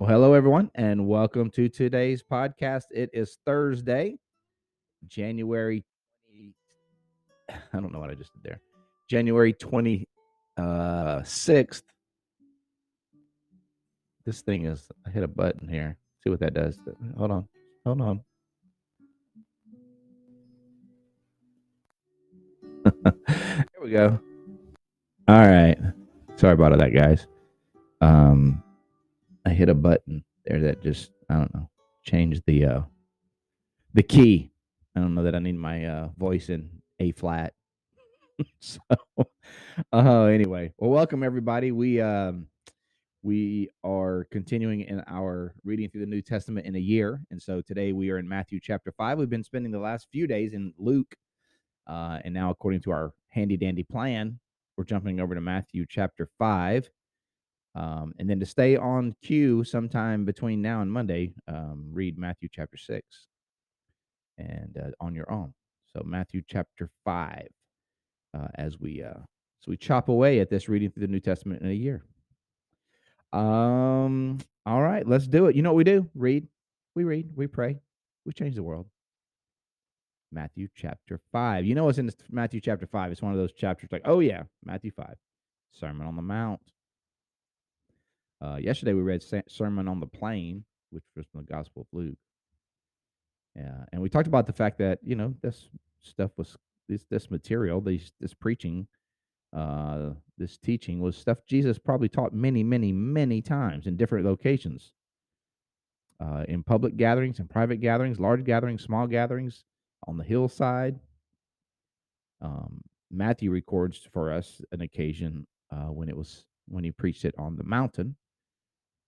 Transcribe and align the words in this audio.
Well, 0.00 0.08
hello, 0.08 0.32
everyone, 0.32 0.70
and 0.74 1.06
welcome 1.06 1.50
to 1.50 1.68
today's 1.68 2.22
podcast. 2.22 2.84
It 2.90 3.10
is 3.12 3.36
Thursday, 3.44 4.16
January 5.06 5.84
20, 6.26 6.54
I 7.50 7.80
don't 7.80 7.92
know 7.92 7.98
what 7.98 8.08
I 8.08 8.14
just 8.14 8.32
did 8.32 8.42
there. 8.42 8.60
January 9.10 9.52
26th. 9.52 10.06
Uh, 10.56 11.22
this 14.24 14.40
thing 14.40 14.64
is, 14.64 14.88
I 15.06 15.10
hit 15.10 15.22
a 15.22 15.28
button 15.28 15.68
here. 15.68 15.98
See 16.24 16.30
what 16.30 16.40
that 16.40 16.54
does. 16.54 16.78
Hold 17.18 17.32
on. 17.32 17.46
Hold 17.84 18.00
on. 18.00 18.20
there 23.04 23.66
we 23.82 23.90
go. 23.90 24.18
All 25.28 25.46
right. 25.46 25.76
Sorry 26.36 26.54
about 26.54 26.72
all 26.72 26.78
that, 26.78 26.94
guys. 26.94 27.26
Um, 28.00 28.62
I 29.44 29.50
hit 29.50 29.68
a 29.68 29.74
button 29.74 30.24
there 30.44 30.60
that 30.60 30.82
just 30.82 31.10
I 31.28 31.34
don't 31.34 31.54
know 31.54 31.70
changed 32.04 32.42
the 32.46 32.64
uh 32.64 32.80
the 33.94 34.02
key. 34.02 34.52
I 34.96 35.00
don't 35.00 35.14
know 35.14 35.22
that 35.24 35.34
I 35.34 35.38
need 35.38 35.56
my 35.56 35.84
uh 35.84 36.08
voice 36.16 36.48
in 36.48 36.70
A 36.98 37.12
flat. 37.12 37.54
so 38.60 38.80
uh 39.92 40.24
anyway, 40.24 40.72
well 40.78 40.90
welcome 40.90 41.22
everybody. 41.22 41.72
We 41.72 42.00
um 42.00 42.46
we 43.22 43.68
are 43.84 44.26
continuing 44.30 44.80
in 44.80 45.02
our 45.06 45.54
reading 45.62 45.90
through 45.90 46.00
the 46.00 46.06
New 46.06 46.22
Testament 46.22 46.66
in 46.66 46.74
a 46.74 46.80
year. 46.80 47.20
And 47.30 47.40
so 47.40 47.60
today 47.60 47.92
we 47.92 48.10
are 48.10 48.18
in 48.18 48.26
Matthew 48.26 48.60
chapter 48.62 48.92
5. 48.92 49.18
We've 49.18 49.28
been 49.28 49.44
spending 49.44 49.72
the 49.72 49.78
last 49.78 50.08
few 50.10 50.26
days 50.26 50.54
in 50.54 50.72
Luke. 50.78 51.14
Uh, 51.86 52.18
and 52.24 52.32
now, 52.32 52.50
according 52.50 52.80
to 52.82 52.92
our 52.92 53.12
handy 53.28 53.58
dandy 53.58 53.82
plan, 53.82 54.38
we're 54.76 54.84
jumping 54.84 55.20
over 55.20 55.34
to 55.34 55.40
Matthew 55.40 55.84
chapter 55.86 56.30
5. 56.38 56.88
Um, 57.74 58.14
and 58.18 58.28
then 58.28 58.40
to 58.40 58.46
stay 58.46 58.76
on 58.76 59.14
cue 59.22 59.62
sometime 59.62 60.24
between 60.24 60.60
now 60.60 60.80
and 60.80 60.92
Monday, 60.92 61.34
um, 61.46 61.88
read 61.92 62.18
Matthew 62.18 62.48
chapter 62.52 62.76
6 62.76 63.06
and 64.38 64.76
uh, 64.76 64.90
on 65.00 65.14
your 65.14 65.30
own. 65.30 65.54
So, 65.92 66.02
Matthew 66.04 66.42
chapter 66.46 66.90
5, 67.04 67.46
uh, 68.34 68.48
as 68.56 68.78
we 68.78 69.02
uh, 69.02 69.20
so 69.60 69.70
we 69.70 69.76
chop 69.76 70.08
away 70.08 70.40
at 70.40 70.48
this 70.48 70.68
reading 70.68 70.90
through 70.90 71.06
the 71.06 71.12
New 71.12 71.20
Testament 71.20 71.62
in 71.62 71.68
a 71.68 71.74
year. 71.74 72.02
Um, 73.32 74.38
all 74.64 74.82
right, 74.82 75.06
let's 75.06 75.28
do 75.28 75.46
it. 75.46 75.56
You 75.56 75.62
know 75.62 75.70
what 75.70 75.76
we 75.76 75.84
do? 75.84 76.08
Read, 76.14 76.48
we 76.94 77.04
read, 77.04 77.30
we 77.36 77.46
pray, 77.46 77.78
we 78.24 78.32
change 78.32 78.54
the 78.54 78.62
world. 78.62 78.86
Matthew 80.32 80.68
chapter 80.74 81.20
5. 81.32 81.64
You 81.66 81.74
know 81.74 81.84
what's 81.84 81.98
in 81.98 82.10
Matthew 82.30 82.60
chapter 82.60 82.86
5? 82.86 83.12
It's 83.12 83.22
one 83.22 83.32
of 83.32 83.38
those 83.38 83.52
chapters 83.52 83.90
like, 83.92 84.02
oh, 84.04 84.20
yeah, 84.20 84.44
Matthew 84.64 84.92
5, 84.92 85.14
Sermon 85.72 86.06
on 86.06 86.16
the 86.16 86.22
Mount. 86.22 86.60
Uh, 88.42 88.56
yesterday 88.56 88.94
we 88.94 89.02
read 89.02 89.22
Sermon 89.48 89.88
on 89.88 90.00
the 90.00 90.06
Plain, 90.06 90.64
which 90.90 91.04
was 91.16 91.26
from 91.30 91.44
the 91.44 91.52
Gospel 91.52 91.82
of 91.82 91.98
Luke. 91.98 92.18
And 93.92 94.00
we 94.00 94.08
talked 94.08 94.28
about 94.28 94.46
the 94.46 94.52
fact 94.52 94.78
that 94.78 94.98
you 95.02 95.16
know 95.16 95.34
this 95.42 95.68
stuff 96.00 96.30
was 96.36 96.56
this 96.88 97.04
this 97.10 97.30
material, 97.30 97.80
this 97.80 98.12
this 98.20 98.34
preaching, 98.34 98.86
uh, 99.54 100.10
this 100.38 100.58
teaching 100.58 101.00
was 101.00 101.16
stuff 101.16 101.38
Jesus 101.46 101.78
probably 101.78 102.08
taught 102.08 102.32
many, 102.32 102.62
many, 102.62 102.92
many 102.92 103.42
times 103.42 103.86
in 103.86 103.96
different 103.96 104.24
locations, 104.24 104.92
uh, 106.20 106.44
in 106.48 106.62
public 106.62 106.96
gatherings, 106.96 107.40
in 107.40 107.48
private 107.48 107.80
gatherings, 107.80 108.20
large 108.20 108.44
gatherings, 108.44 108.82
small 108.82 109.06
gatherings, 109.06 109.64
on 110.06 110.16
the 110.16 110.24
hillside. 110.24 110.98
Um, 112.40 112.80
Matthew 113.10 113.50
records 113.50 114.08
for 114.12 114.32
us 114.32 114.62
an 114.72 114.80
occasion 114.80 115.46
uh, 115.72 115.92
when 115.92 116.08
it 116.08 116.16
was 116.16 116.46
when 116.68 116.84
he 116.84 116.92
preached 116.92 117.24
it 117.24 117.34
on 117.36 117.56
the 117.56 117.64
mountain. 117.64 118.16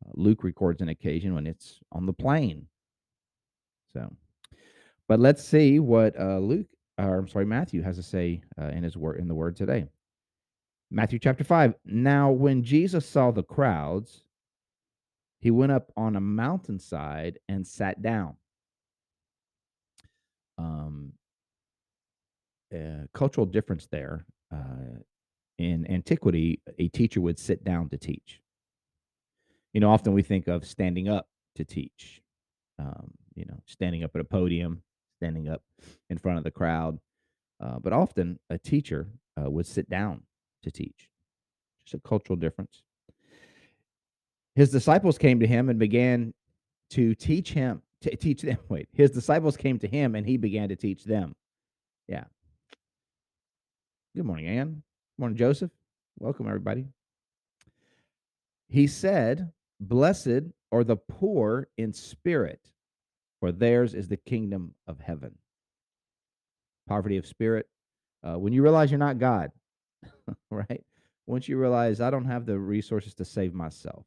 Uh, 0.03 0.11
Luke 0.15 0.43
records 0.45 0.81
an 0.81 0.89
occasion 0.89 1.35
when 1.35 1.47
it's 1.47 1.81
on 1.93 2.07
the 2.07 2.13
plain. 2.13 2.67
So, 3.93 4.11
but 5.09 5.21
let's 5.21 5.45
see 5.45 5.79
what 5.79 6.19
uh, 6.19 6.39
Luke, 6.39 6.67
or 6.99 7.19
I'm 7.19 7.29
sorry, 7.29 7.45
Matthew 7.45 7.83
has 7.83 7.97
to 7.97 8.03
say 8.03 8.43
uh, 8.61 8.69
in 8.69 8.83
his 8.83 8.97
word 8.97 9.21
in 9.21 9.29
the 9.29 9.35
word 9.35 9.57
today. 9.57 9.87
Matthew 10.91 11.19
chapter 11.19 11.45
five. 11.45 11.75
Now, 11.85 12.31
when 12.31 12.63
Jesus 12.63 13.07
saw 13.07 13.31
the 13.31 13.43
crowds, 13.43 14.25
he 15.41 15.51
went 15.51 15.73
up 15.73 15.91
on 15.97 16.17
a 16.17 16.21
mountainside 16.21 17.39
and 17.49 17.67
sat 17.67 18.01
down. 18.03 18.37
Um, 20.59 21.13
cultural 23.13 23.47
difference 23.47 23.87
there. 23.91 24.25
Uh, 24.51 25.01
in 25.59 25.91
antiquity, 25.91 26.61
a 26.79 26.89
teacher 26.89 27.21
would 27.21 27.39
sit 27.39 27.65
down 27.65 27.89
to 27.91 27.99
teach 27.99 28.41
you 29.73 29.81
know, 29.81 29.91
often 29.91 30.13
we 30.13 30.23
think 30.23 30.49
of 30.49 30.67
standing 30.67 31.09
up 31.09 31.29
to 31.57 31.65
teach, 31.65 32.23
um, 32.79 33.11
you 33.35 33.45
know, 33.47 33.59
standing 33.67 34.05
up 34.05 34.11
at 34.15 34.21
a 34.21 34.25
podium, 34.25 34.83
standing 35.19 35.49
up 35.49 35.63
in 36.11 36.19
front 36.19 36.39
of 36.39 36.45
the 36.45 36.51
crowd. 36.51 36.99
Uh, 37.61 37.79
but 37.79 37.93
often 37.93 38.39
a 38.51 38.59
teacher 38.59 39.09
uh, 39.41 39.49
would 39.49 39.67
sit 39.67 39.89
down 39.89 40.23
to 40.63 40.71
teach. 40.71 41.09
Just 41.85 41.95
a 41.95 42.09
cultural 42.09 42.37
difference. 42.37 42.83
His 44.55 44.71
disciples 44.71 45.17
came 45.17 45.41
to 45.41 45.47
him 45.47 45.69
and 45.69 45.79
began 45.79 46.35
to 46.91 47.15
teach 47.15 47.53
him, 47.53 47.83
to 48.03 48.15
teach 48.17 48.43
them. 48.43 48.59
Wait, 48.69 48.89
his 48.93 49.11
disciples 49.11 49.57
came 49.57 49.79
to 49.79 49.89
him 49.89 50.15
and 50.15 50.27
he 50.27 50.37
began 50.37 50.69
to 50.69 50.77
teach 50.77 51.05
them. 51.05 51.35
Yeah. 52.09 52.25
Good 54.15 54.27
morning, 54.27 54.47
Ann. 54.47 54.69
Good 55.17 55.23
morning, 55.23 55.39
Joseph. 55.39 55.71
Welcome, 56.19 56.47
everybody. 56.47 56.87
He 58.69 58.87
said, 58.87 59.53
Blessed 59.83 60.45
are 60.71 60.85
the 60.85 60.97
poor 60.97 61.67
in 61.77 61.93
spirit, 61.93 62.61
for 63.41 63.51
theirs 63.51 63.95
is 63.95 64.07
the 64.07 64.17
kingdom 64.17 64.77
of 64.87 65.01
heaven. 65.01 65.37
Poverty 66.89 67.17
of 67.17 67.27
spirit. 67.27 67.67
Uh, 68.23 68.39
when 68.39 68.53
you 68.53 68.63
realize 68.63 68.93
you're 68.93 68.99
not 68.99 69.19
God, 69.19 69.51
right? 70.53 70.85
Once 71.27 71.49
you 71.49 71.59
realize 71.59 72.01
I 72.01 72.11
don't 72.11 72.27
have 72.27 72.47
the 72.47 72.61
resources 72.61 73.13
to 73.15 73.25
save 73.25 73.55
myself, 73.55 74.07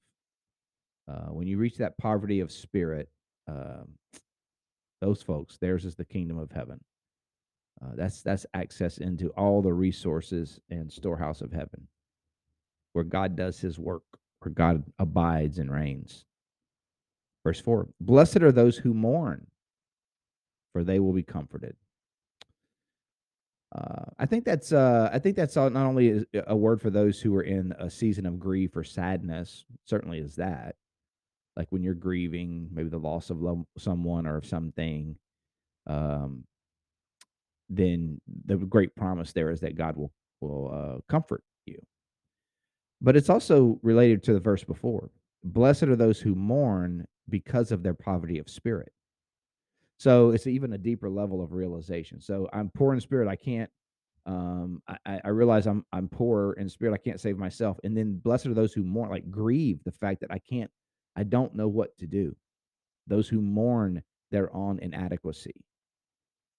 uh, 1.09 1.27
when 1.31 1.45
you 1.45 1.57
reach 1.57 1.77
that 1.79 1.97
poverty 1.97 2.39
of 2.39 2.53
spirit, 2.53 3.09
um, 3.49 3.95
those 5.01 5.21
folks, 5.21 5.57
theirs 5.57 5.83
is 5.83 5.95
the 5.95 6.05
kingdom 6.05 6.37
of 6.37 6.53
heaven. 6.53 6.79
Uh, 7.83 7.91
that's 7.95 8.21
that's 8.21 8.45
access 8.53 8.99
into 8.99 9.27
all 9.31 9.61
the 9.61 9.73
resources 9.73 10.61
and 10.69 10.89
storehouse 10.89 11.41
of 11.41 11.51
heaven, 11.51 11.89
where 12.93 13.03
God 13.03 13.35
does 13.35 13.59
His 13.59 13.77
work 13.77 14.03
where 14.45 14.53
God 14.53 14.83
abides 14.99 15.57
and 15.57 15.71
reigns. 15.71 16.25
Verse 17.43 17.59
4 17.59 17.89
Blessed 17.99 18.41
are 18.43 18.51
those 18.51 18.77
who 18.77 18.93
mourn, 18.93 19.47
for 20.73 20.83
they 20.83 20.99
will 20.99 21.13
be 21.13 21.23
comforted. 21.23 21.75
Uh, 23.73 24.05
I 24.17 24.25
think 24.25 24.45
that's 24.45 24.71
uh, 24.71 25.09
I 25.11 25.19
think 25.19 25.35
that's 25.35 25.55
not 25.55 25.75
only 25.75 26.25
a 26.47 26.55
word 26.55 26.81
for 26.81 26.89
those 26.89 27.19
who 27.19 27.35
are 27.35 27.43
in 27.43 27.73
a 27.77 27.89
season 27.89 28.25
of 28.25 28.39
grief 28.39 28.75
or 28.75 28.83
sadness. 28.83 29.65
Certainly 29.85 30.19
is 30.19 30.35
that, 30.37 30.75
like 31.57 31.67
when 31.71 31.83
you're 31.83 31.93
grieving, 31.93 32.69
maybe 32.71 32.89
the 32.89 32.97
loss 32.97 33.29
of 33.29 33.43
someone 33.77 34.27
or 34.27 34.37
of 34.37 34.45
something. 34.45 35.17
Um, 35.87 36.45
then 37.69 38.21
the 38.45 38.55
great 38.57 38.95
promise 38.95 39.33
there 39.33 39.49
is 39.49 39.59
that 39.61 39.75
God 39.75 39.97
will 39.97 40.11
will 40.39 40.71
uh, 40.73 41.01
comfort 41.09 41.43
you. 41.65 41.79
But 43.01 43.15
it's 43.15 43.29
also 43.29 43.79
related 43.83 44.23
to 44.23 44.33
the 44.33 44.39
verse 44.39 44.63
before. 44.63 45.09
Blessed 45.43 45.83
are 45.83 45.95
those 45.95 46.19
who 46.19 46.33
mourn 46.33 47.05
because 47.29 47.71
of 47.71 47.83
their 47.83 47.93
poverty 47.93 48.39
of 48.39 48.49
spirit. 48.49 48.91
So 49.97 50.31
it's 50.31 50.47
even 50.47 50.73
a 50.73 50.77
deeper 50.77 51.09
level 51.09 51.41
of 51.41 51.53
realization. 51.53 52.19
So 52.19 52.49
I'm 52.51 52.69
poor 52.69 52.93
in 52.93 53.01
spirit. 53.01 53.27
I 53.27 53.35
can't. 53.35 53.69
Um, 54.25 54.81
I, 54.87 55.21
I 55.23 55.29
realize 55.29 55.67
I'm 55.67 55.85
I'm 55.93 56.09
poor 56.09 56.53
in 56.53 56.67
spirit. 56.67 56.93
I 56.93 56.97
can't 56.97 57.19
save 57.19 57.37
myself. 57.37 57.77
And 57.83 57.95
then 57.95 58.17
blessed 58.17 58.47
are 58.47 58.53
those 58.53 58.73
who 58.73 58.83
mourn, 58.83 59.09
like 59.09 59.29
grieve 59.29 59.83
the 59.83 59.91
fact 59.91 60.21
that 60.21 60.31
I 60.31 60.39
can't. 60.39 60.71
I 61.15 61.23
don't 61.23 61.55
know 61.55 61.67
what 61.67 61.97
to 61.99 62.07
do. 62.07 62.35
Those 63.07 63.29
who 63.29 63.39
mourn 63.39 64.03
their 64.31 64.53
own 64.53 64.79
inadequacy. 64.79 65.63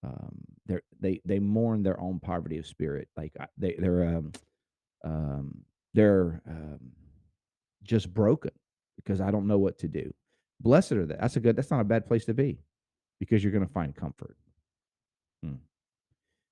Um, 0.04 0.38
they 0.66 0.78
they 1.00 1.20
they 1.24 1.38
mourn 1.40 1.82
their 1.82 2.00
own 2.00 2.20
poverty 2.20 2.58
of 2.58 2.66
spirit. 2.66 3.08
Like 3.16 3.32
they 3.58 3.76
they're 3.78 4.16
um, 4.16 4.32
um 5.04 5.64
they're 5.96 6.42
um, 6.46 6.92
just 7.82 8.12
broken 8.12 8.52
because 8.96 9.20
I 9.20 9.30
don't 9.30 9.46
know 9.46 9.58
what 9.58 9.78
to 9.78 9.88
do. 9.88 10.12
Blessed 10.60 10.92
are 10.92 11.06
that. 11.06 11.20
That's 11.20 11.36
a 11.36 11.40
good. 11.40 11.56
That's 11.56 11.70
not 11.70 11.80
a 11.80 11.84
bad 11.84 12.06
place 12.06 12.24
to 12.26 12.34
be, 12.34 12.60
because 13.18 13.42
you're 13.42 13.52
going 13.52 13.66
to 13.66 13.72
find 13.72 13.94
comfort. 13.94 14.36
Hmm. 15.42 15.54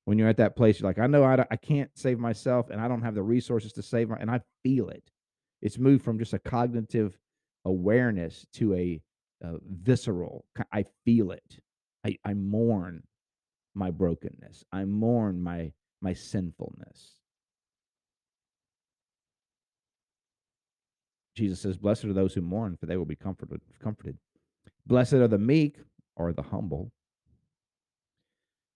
When 0.06 0.18
you're 0.18 0.28
at 0.28 0.38
that 0.38 0.56
place, 0.56 0.80
you're 0.80 0.88
like, 0.88 0.98
I 0.98 1.06
know 1.06 1.24
I, 1.24 1.44
I 1.50 1.56
can't 1.56 1.90
save 1.94 2.18
myself, 2.18 2.70
and 2.70 2.80
I 2.80 2.88
don't 2.88 3.02
have 3.02 3.14
the 3.14 3.22
resources 3.22 3.72
to 3.74 3.82
save 3.82 4.08
my, 4.08 4.16
and 4.16 4.30
I 4.30 4.40
feel 4.62 4.88
it. 4.88 5.10
It's 5.62 5.78
moved 5.78 6.04
from 6.04 6.18
just 6.18 6.34
a 6.34 6.38
cognitive 6.38 7.16
awareness 7.64 8.46
to 8.54 8.74
a, 8.74 9.00
a 9.42 9.54
visceral. 9.62 10.44
I 10.72 10.84
feel 11.04 11.30
it. 11.30 11.60
I, 12.04 12.18
I 12.24 12.34
mourn 12.34 13.02
my 13.74 13.90
brokenness. 13.90 14.64
I 14.72 14.84
mourn 14.84 15.42
my 15.42 15.72
my 16.02 16.12
sinfulness. 16.12 17.13
Jesus 21.34 21.60
says, 21.60 21.76
Blessed 21.76 22.04
are 22.04 22.12
those 22.12 22.34
who 22.34 22.40
mourn, 22.40 22.76
for 22.76 22.86
they 22.86 22.96
will 22.96 23.04
be 23.04 23.16
comforted. 23.16 23.60
comforted. 23.82 24.16
Blessed 24.86 25.14
are 25.14 25.28
the 25.28 25.38
meek 25.38 25.78
or 26.16 26.32
the 26.32 26.42
humble. 26.42 26.92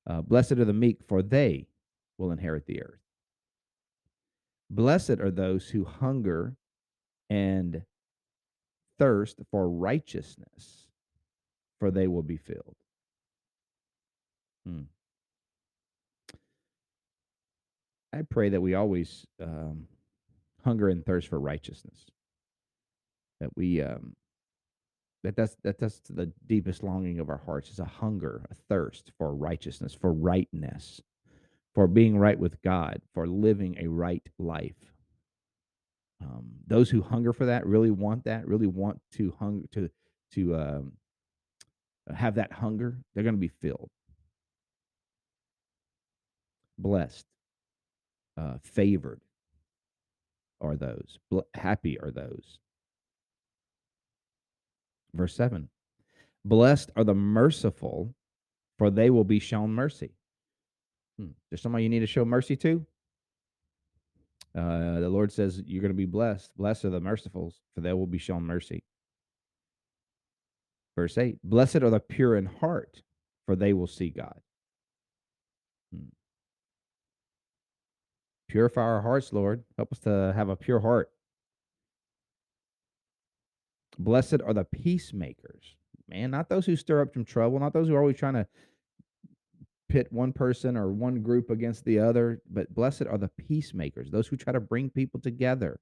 Uh, 0.07 0.23
blessed 0.23 0.53
are 0.53 0.65
the 0.65 0.73
meek, 0.73 1.03
for 1.07 1.23
they 1.23 1.69
will 2.17 2.33
inherit 2.33 2.67
the 2.67 2.83
earth. 2.83 3.01
Blessed 4.71 5.21
are 5.21 5.31
those 5.31 5.69
who 5.69 5.85
hunger 5.85 6.57
and 7.31 7.83
thirst 8.99 9.39
for 9.51 9.69
righteousness, 9.69 10.89
for 11.79 11.91
they 11.91 12.07
will 12.09 12.23
be 12.23 12.37
filled. 12.37 12.77
Hmm. 14.67 14.83
I 18.13 18.23
pray 18.23 18.49
that 18.49 18.61
we 18.61 18.75
always 18.75 19.27
um, 19.41 19.87
hunger 20.65 20.89
and 20.89 21.05
thirst 21.05 21.29
for 21.29 21.39
righteousness 21.39 22.11
that 23.41 23.51
we 23.57 23.83
um 23.83 24.15
that 25.25 25.37
that's 25.37 25.57
that 25.65 25.79
that's 25.79 26.01
the 26.09 26.33
deepest 26.47 26.83
longing 26.83 27.19
of 27.19 27.29
our 27.29 27.43
hearts 27.45 27.71
is 27.71 27.79
a 27.79 27.85
hunger 27.85 28.47
a 28.51 28.55
thirst 28.69 29.13
for 29.19 29.35
righteousness 29.35 29.95
for 29.95 30.13
rightness 30.13 31.01
for 31.75 31.87
being 31.87 32.19
right 32.19 32.39
with 32.39 32.61
god 32.63 33.01
for 33.15 33.27
living 33.27 33.77
a 33.79 33.87
right 33.87 34.27
life. 34.39 34.93
Um, 36.21 36.47
those 36.67 36.91
who 36.91 37.01
hunger 37.01 37.33
for 37.33 37.47
that 37.47 37.67
really 37.67 37.93
want 37.93 38.25
that 38.25 38.47
really 38.49 38.67
want 38.67 39.01
to 39.13 39.33
hunger 39.39 39.67
to 39.73 39.91
to 40.33 40.57
um, 40.57 40.93
have 42.13 42.35
that 42.35 42.53
hunger 42.53 42.99
they're 43.15 43.23
going 43.23 43.37
to 43.37 43.41
be 43.41 43.49
filled. 43.49 43.91
Blessed 46.79 47.27
uh, 48.37 48.55
favored 48.63 49.21
are 50.61 50.77
those 50.77 51.19
happy 51.55 52.01
are 52.01 52.11
those 52.11 52.59
Verse 55.15 55.35
7 55.35 55.69
Blessed 56.45 56.91
are 56.97 57.05
the 57.05 57.15
merciful, 57.15 58.15
for 58.79 58.91
they 58.91 59.11
will 59.11 59.25
be 59.25 59.39
shown 59.39 59.71
mercy. 59.71 60.13
Hmm. 61.19 61.29
There's 61.51 61.63
somebody 61.63 61.85
you 61.85 61.91
need 61.91 62.01
to 62.01 62.07
show 62.07 62.25
mercy 62.25 62.57
to? 62.57 62.87
Uh, 64.57 65.01
the 65.01 65.09
Lord 65.09 65.31
says 65.31 65.63
you're 65.67 65.83
going 65.83 65.93
to 65.93 65.97
be 65.97 66.07
blessed. 66.07 66.57
Blessed 66.57 66.87
are 66.87 66.91
the 66.91 67.01
mercifuls, 67.01 67.55
for 67.75 67.81
they 67.81 67.93
will 67.93 68.07
be 68.07 68.19
shown 68.19 68.43
mercy. 68.45 68.83
Verse 70.97 71.19
8 71.19 71.39
Blessed 71.45 71.77
are 71.77 71.91
the 71.91 72.01
pure 72.01 72.37
in 72.37 72.47
heart, 72.47 73.03
for 73.47 73.57
they 73.57 73.73
will 73.73 73.87
see 73.87 74.11
God. 74.11 74.41
Hmm. 75.93 76.09
Purify 78.49 78.81
our 78.81 79.03
hearts, 79.03 79.33
Lord. 79.33 79.65
Help 79.77 79.93
us 79.93 79.99
to 80.01 80.33
have 80.35 80.49
a 80.49 80.57
pure 80.57 80.81
heart. 80.81 81.11
Blessed 83.99 84.41
are 84.45 84.55
the 84.55 84.65
peacemakers, 84.65 85.75
man, 86.09 86.31
not 86.31 86.49
those 86.49 86.67
who 86.67 86.77
stir 86.77 87.03
up 87.03 87.13
some 87.13 87.25
trouble, 87.25 87.59
not 87.59 87.73
those 87.73 87.89
who 87.89 87.95
are 87.97 88.01
always 88.01 88.17
trying 88.17 88.35
to 88.35 88.47
pit 89.89 90.07
one 90.13 90.33
person 90.33 90.77
or 90.77 90.93
one 90.93 91.21
group 91.21 91.51
against 91.51 91.85
the 91.85 91.99
other, 91.99 92.41
but 92.49 92.73
blessed 92.73 93.07
are 93.11 93.19
the 93.19 93.31
peacemakers, 93.49 94.11
those 94.11 94.29
who 94.29 94.37
try 94.37 94.53
to 94.53 94.61
bring 94.61 94.89
people 94.89 95.19
together, 95.19 95.81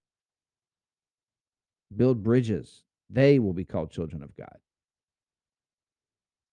build 1.94 2.22
bridges. 2.22 2.84
They 3.10 3.38
will 3.38 3.52
be 3.52 3.64
called 3.64 3.90
children 3.90 4.22
of 4.22 4.34
God. 4.36 4.56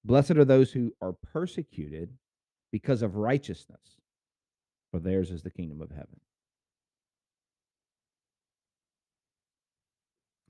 Blessed 0.04 0.31
are 0.31 0.45
those 0.45 0.71
who 0.71 0.94
are 1.01 1.13
persecuted 1.13 2.10
because 2.74 3.01
of 3.01 3.15
righteousness, 3.15 4.01
for 4.92 5.00
theirs 5.00 5.31
is 5.31 5.44
the 5.44 5.50
kingdom 5.50 5.81
of 5.81 5.92
heaven. 5.92 6.19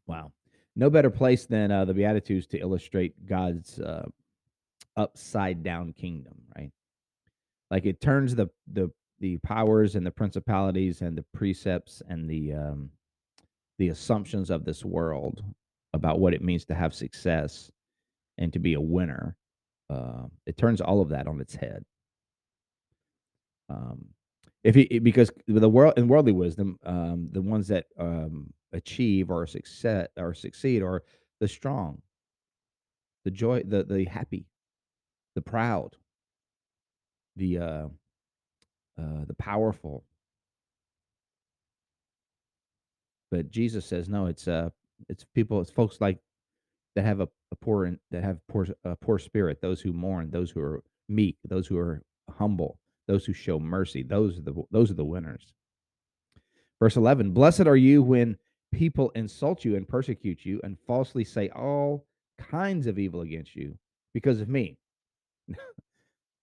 Wow 0.07 0.33
no 0.75 0.89
better 0.89 1.09
place 1.09 1.45
than 1.45 1.71
uh, 1.71 1.85
the 1.85 1.93
Beatitudes 1.93 2.47
to 2.47 2.59
illustrate 2.59 3.25
God's 3.25 3.79
uh, 3.79 4.05
upside 4.97 5.63
down 5.63 5.93
kingdom, 5.93 6.35
right? 6.57 6.71
Like 7.71 7.85
it 7.85 8.01
turns 8.01 8.35
the 8.35 8.49
the 8.71 8.91
the 9.19 9.37
powers 9.37 9.95
and 9.95 10.05
the 10.05 10.11
principalities 10.11 11.01
and 11.01 11.17
the 11.17 11.25
precepts 11.33 12.01
and 12.07 12.29
the 12.29 12.53
um, 12.53 12.89
the 13.77 13.89
assumptions 13.89 14.49
of 14.49 14.65
this 14.65 14.83
world 14.83 15.43
about 15.93 16.19
what 16.19 16.33
it 16.33 16.43
means 16.43 16.65
to 16.65 16.75
have 16.75 16.93
success 16.93 17.71
and 18.37 18.51
to 18.53 18.59
be 18.59 18.73
a 18.73 18.81
winner. 18.81 19.35
Uh, 19.89 20.23
it 20.45 20.57
turns 20.57 20.81
all 20.81 21.01
of 21.01 21.09
that 21.09 21.27
on 21.27 21.39
its 21.39 21.55
head. 21.55 21.83
Um, 23.69 24.05
if 24.63 24.75
he 24.75 24.99
because 24.99 25.31
the 25.47 25.69
world 25.69 25.93
in 25.97 26.07
worldly 26.07 26.31
wisdom, 26.31 26.79
um, 26.85 27.29
the 27.31 27.41
ones 27.41 27.67
that 27.67 27.85
um, 27.99 28.53
achieve 28.73 29.29
or 29.29 29.47
success 29.47 30.07
or 30.17 30.33
succeed 30.33 30.81
are 30.81 31.03
the 31.39 31.47
strong, 31.47 32.01
the 33.25 33.31
joy, 33.31 33.63
the 33.63 33.83
the 33.83 34.05
happy, 34.05 34.45
the 35.35 35.41
proud, 35.41 35.95
the 37.35 37.57
uh, 37.57 37.87
uh, 38.99 39.25
the 39.27 39.35
powerful. 39.37 40.03
But 43.31 43.49
Jesus 43.49 43.85
says 43.85 44.09
no. 44.09 44.27
It's 44.27 44.47
uh, 44.47 44.69
it's 45.09 45.25
people. 45.33 45.61
It's 45.61 45.71
folks 45.71 45.99
like 45.99 46.19
that 46.95 47.03
have 47.03 47.19
a, 47.19 47.27
a 47.51 47.55
poor 47.55 47.91
that 48.11 48.23
have 48.23 48.39
poor 48.47 48.67
a 48.83 48.95
poor 48.95 49.17
spirit. 49.19 49.61
Those 49.61 49.81
who 49.81 49.93
mourn. 49.93 50.29
Those 50.31 50.51
who 50.51 50.61
are 50.61 50.83
meek. 51.09 51.37
Those 51.43 51.67
who 51.67 51.77
are 51.77 52.03
humble. 52.37 52.77
Those 53.07 53.25
who 53.25 53.33
show 53.33 53.59
mercy. 53.59 54.03
Those 54.03 54.37
are 54.37 54.41
the 54.43 54.53
those 54.71 54.91
are 54.91 54.95
the 54.95 55.05
winners. 55.05 55.53
Verse 56.79 56.95
11 56.97 57.31
Blessed 57.31 57.61
are 57.61 57.77
you 57.77 58.03
when 58.03 58.37
people 58.73 59.11
insult 59.15 59.63
you 59.63 59.75
and 59.75 59.87
persecute 59.87 60.45
you 60.45 60.59
and 60.63 60.77
falsely 60.87 61.23
say 61.23 61.49
all 61.49 62.05
kinds 62.37 62.87
of 62.87 62.99
evil 62.99 63.21
against 63.21 63.55
you 63.55 63.77
because 64.13 64.41
of 64.41 64.49
me. 64.49 64.77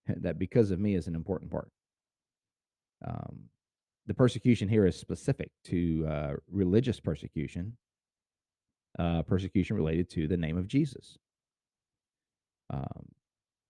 that 0.07 0.39
because 0.39 0.71
of 0.71 0.81
me 0.81 0.95
is 0.95 1.07
an 1.07 1.15
important 1.15 1.51
part. 1.51 1.69
Um, 3.07 3.45
the 4.07 4.15
persecution 4.15 4.69
here 4.69 4.87
is 4.87 4.97
specific 4.97 5.51
to 5.65 6.07
uh, 6.09 6.33
religious 6.51 7.01
persecution, 7.01 7.77
uh, 8.99 9.23
persecution 9.23 9.77
related 9.77 10.11
to 10.11 10.27
the 10.27 10.37
name 10.37 10.57
of 10.57 10.67
Jesus. 10.67 11.17
Um, 12.71 13.09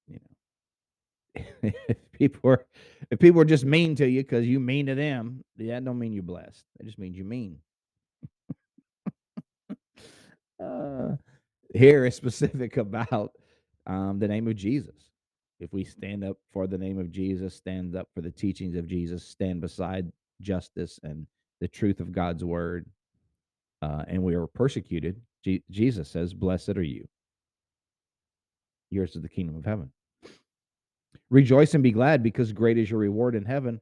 you 0.08 0.18
know, 1.64 1.72
if 1.88 1.96
people 2.12 2.50
are 2.50 2.64
if 3.10 3.18
people 3.18 3.40
are 3.40 3.46
just 3.46 3.64
mean 3.64 3.94
to 3.96 4.08
you 4.08 4.22
because 4.22 4.46
you 4.46 4.60
mean 4.60 4.86
to 4.86 4.94
them, 4.94 5.44
that 5.56 5.84
don't 5.84 5.98
mean 5.98 6.12
you're 6.12 6.22
blessed. 6.22 6.64
It 6.78 6.86
just 6.86 6.98
means 6.98 7.16
you 7.16 7.24
mean. 7.24 7.58
Uh, 10.62 11.16
here 11.74 12.04
is 12.06 12.14
specific 12.16 12.76
about 12.76 13.32
um, 13.86 14.18
the 14.18 14.28
name 14.28 14.48
of 14.48 14.56
Jesus. 14.56 14.94
If 15.58 15.72
we 15.72 15.84
stand 15.84 16.24
up 16.24 16.38
for 16.52 16.66
the 16.66 16.78
name 16.78 16.98
of 16.98 17.10
Jesus, 17.10 17.54
stand 17.54 17.94
up 17.94 18.08
for 18.14 18.22
the 18.22 18.30
teachings 18.30 18.76
of 18.76 18.86
Jesus, 18.86 19.24
stand 19.24 19.60
beside 19.60 20.10
justice 20.40 20.98
and 21.02 21.26
the 21.60 21.68
truth 21.68 22.00
of 22.00 22.12
God's 22.12 22.44
word, 22.44 22.86
uh, 23.82 24.04
and 24.08 24.22
we 24.22 24.34
are 24.34 24.46
persecuted, 24.46 25.20
G- 25.44 25.62
Jesus 25.70 26.08
says, 26.08 26.34
Blessed 26.34 26.70
are 26.70 26.82
you. 26.82 27.06
Yours 28.90 29.14
is 29.14 29.22
the 29.22 29.28
kingdom 29.28 29.56
of 29.56 29.64
heaven. 29.64 29.90
Rejoice 31.30 31.74
and 31.74 31.82
be 31.82 31.92
glad 31.92 32.22
because 32.22 32.52
great 32.52 32.78
is 32.78 32.90
your 32.90 32.98
reward 32.98 33.34
in 33.34 33.44
heaven. 33.44 33.80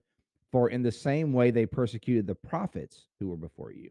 For 0.53 0.71
in 0.71 0.83
the 0.83 0.93
same 0.93 1.33
way 1.33 1.51
they 1.51 1.67
persecuted 1.67 2.27
the 2.27 2.35
prophets 2.35 3.07
who 3.21 3.29
were 3.29 3.37
before 3.37 3.73
you. 3.73 3.91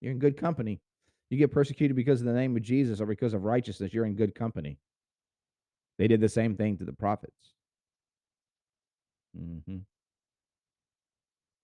You're 0.00 0.12
in 0.12 0.18
good 0.18 0.36
company. 0.36 0.80
You 1.30 1.38
get 1.38 1.52
persecuted 1.52 1.96
because 1.96 2.20
of 2.20 2.26
the 2.26 2.32
name 2.32 2.56
of 2.56 2.62
Jesus 2.62 3.00
or 3.00 3.06
because 3.06 3.34
of 3.34 3.44
righteousness, 3.44 3.92
you're 3.92 4.06
in 4.06 4.14
good 4.14 4.34
company. 4.34 4.78
They 5.98 6.08
did 6.08 6.20
the 6.20 6.28
same 6.28 6.56
thing 6.56 6.76
to 6.78 6.84
the 6.84 6.92
prophets. 6.92 7.52
Mm-hmm. 9.38 9.78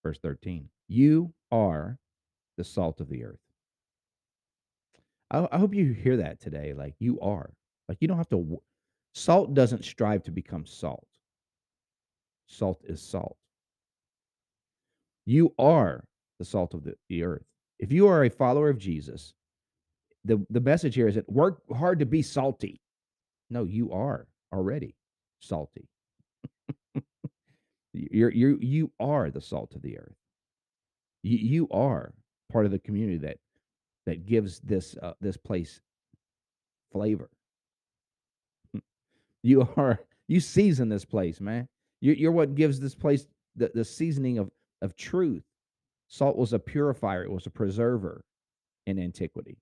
Verse 0.02 0.18
13 0.18 0.68
You 0.88 1.32
are 1.50 1.98
the 2.56 2.64
salt 2.64 3.00
of 3.00 3.08
the 3.08 3.24
earth. 3.24 3.38
I, 5.30 5.48
I, 5.50 5.58
hope 5.58 5.74
you 5.74 5.92
hear 5.92 6.18
that 6.18 6.40
today. 6.40 6.74
Like 6.74 6.94
you 6.98 7.18
are. 7.20 7.50
Like 7.88 7.98
you 8.00 8.08
don't 8.08 8.18
have 8.18 8.28
to. 8.30 8.60
Salt 9.14 9.54
doesn't 9.54 9.84
strive 9.84 10.24
to 10.24 10.30
become 10.30 10.66
salt, 10.66 11.06
salt 12.46 12.82
is 12.84 13.00
salt. 13.00 13.36
You 15.26 15.54
are 15.58 16.04
the 16.38 16.44
salt 16.44 16.74
of 16.74 16.84
the, 16.84 16.94
the 17.08 17.22
earth. 17.22 17.44
If 17.78 17.92
you 17.92 18.06
are 18.08 18.24
a 18.24 18.30
follower 18.30 18.68
of 18.68 18.78
Jesus, 18.78 19.32
the 20.24 20.44
the 20.50 20.60
message 20.60 20.94
here 20.94 21.08
is 21.08 21.14
that 21.16 21.30
work 21.30 21.62
hard 21.74 21.98
to 21.98 22.06
be 22.06 22.22
salty. 22.22 22.80
No, 23.50 23.64
you 23.64 23.92
are 23.92 24.26
already 24.52 24.94
salty. 25.40 25.88
you're 27.92 28.30
you 28.30 28.58
you 28.60 28.90
are 28.98 29.30
the 29.30 29.40
salt 29.40 29.74
of 29.74 29.82
the 29.82 29.98
earth. 29.98 30.16
You 31.22 31.38
you 31.38 31.68
are 31.70 32.14
part 32.50 32.64
of 32.66 32.72
the 32.72 32.78
community 32.78 33.18
that 33.18 33.38
that 34.06 34.26
gives 34.26 34.60
this 34.60 34.96
uh, 35.02 35.14
this 35.20 35.36
place 35.36 35.80
flavor. 36.92 37.28
you 39.42 39.68
are 39.76 40.00
you 40.28 40.40
season 40.40 40.88
this 40.88 41.04
place, 41.04 41.40
man. 41.40 41.68
You, 42.00 42.12
you're 42.12 42.32
what 42.32 42.54
gives 42.54 42.80
this 42.80 42.94
place 42.94 43.26
the, 43.56 43.70
the 43.74 43.84
seasoning 43.84 44.38
of 44.38 44.50
of 44.82 44.96
truth. 44.96 45.44
Salt 46.08 46.36
was 46.36 46.52
a 46.52 46.58
purifier. 46.58 47.24
It 47.24 47.30
was 47.30 47.46
a 47.46 47.50
preserver 47.50 48.24
in 48.86 48.98
antiquity. 48.98 49.58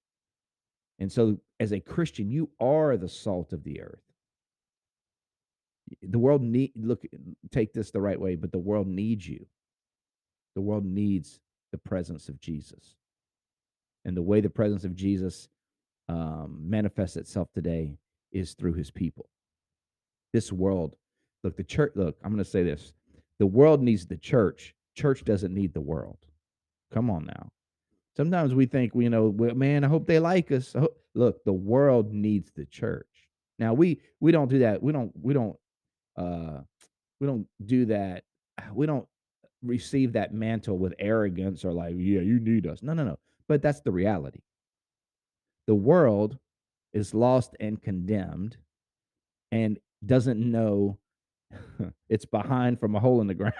And 0.98 1.10
so, 1.10 1.38
as 1.58 1.72
a 1.72 1.80
Christian, 1.80 2.30
you 2.30 2.50
are 2.60 2.96
the 2.96 3.08
salt 3.08 3.52
of 3.52 3.64
the 3.64 3.80
earth. 3.80 4.02
The 6.02 6.18
world 6.18 6.42
need 6.42 6.72
look 6.76 7.04
take 7.50 7.72
this 7.72 7.90
the 7.90 8.00
right 8.00 8.20
way, 8.20 8.36
but 8.36 8.52
the 8.52 8.58
world 8.58 8.86
needs 8.86 9.28
you. 9.28 9.46
The 10.54 10.60
world 10.60 10.84
needs 10.84 11.40
the 11.70 11.78
presence 11.78 12.28
of 12.28 12.40
Jesus, 12.40 12.96
and 14.04 14.16
the 14.16 14.22
way 14.22 14.40
the 14.40 14.50
presence 14.50 14.84
of 14.84 14.94
Jesus 14.94 15.48
um, 16.08 16.58
manifests 16.62 17.16
itself 17.16 17.48
today 17.52 17.96
is 18.32 18.54
through 18.54 18.74
His 18.74 18.90
people. 18.90 19.28
This 20.32 20.52
world, 20.52 20.96
look, 21.42 21.56
the 21.56 21.64
church. 21.64 21.92
Look, 21.94 22.16
I'm 22.22 22.32
going 22.32 22.44
to 22.44 22.50
say 22.50 22.62
this: 22.62 22.92
the 23.38 23.46
world 23.46 23.82
needs 23.82 24.06
the 24.06 24.16
church. 24.16 24.74
Church 24.94 25.24
doesn't 25.24 25.54
need 25.54 25.74
the 25.74 25.80
world. 25.80 26.18
Come 26.92 27.10
on 27.10 27.24
now. 27.24 27.50
Sometimes 28.16 28.54
we 28.54 28.66
think, 28.66 28.92
you 28.94 29.08
know, 29.08 29.28
well, 29.28 29.54
man, 29.54 29.84
I 29.84 29.88
hope 29.88 30.06
they 30.06 30.18
like 30.18 30.52
us. 30.52 30.74
Look, 31.14 31.44
the 31.44 31.52
world 31.52 32.12
needs 32.12 32.50
the 32.54 32.66
church. 32.66 33.06
Now 33.58 33.74
we 33.74 34.00
we 34.20 34.32
don't 34.32 34.48
do 34.48 34.60
that. 34.60 34.82
We 34.82 34.92
don't 34.92 35.12
we 35.20 35.34
don't 35.34 35.56
uh 36.16 36.60
we 37.20 37.26
don't 37.26 37.46
do 37.64 37.86
that. 37.86 38.24
We 38.74 38.86
don't 38.86 39.06
receive 39.62 40.12
that 40.12 40.34
mantle 40.34 40.78
with 40.78 40.94
arrogance 40.98 41.64
or 41.64 41.72
like, 41.72 41.94
yeah, 41.96 42.20
you 42.20 42.38
need 42.40 42.66
us. 42.66 42.82
No, 42.82 42.92
no, 42.92 43.04
no. 43.04 43.18
But 43.48 43.62
that's 43.62 43.80
the 43.80 43.92
reality. 43.92 44.40
The 45.66 45.74
world 45.74 46.38
is 46.92 47.14
lost 47.14 47.56
and 47.60 47.80
condemned 47.80 48.56
and 49.50 49.78
doesn't 50.04 50.38
know 50.38 50.98
it's 52.08 52.24
behind 52.24 52.80
from 52.80 52.94
a 52.94 53.00
hole 53.00 53.20
in 53.20 53.26
the 53.26 53.34
ground. 53.42 53.54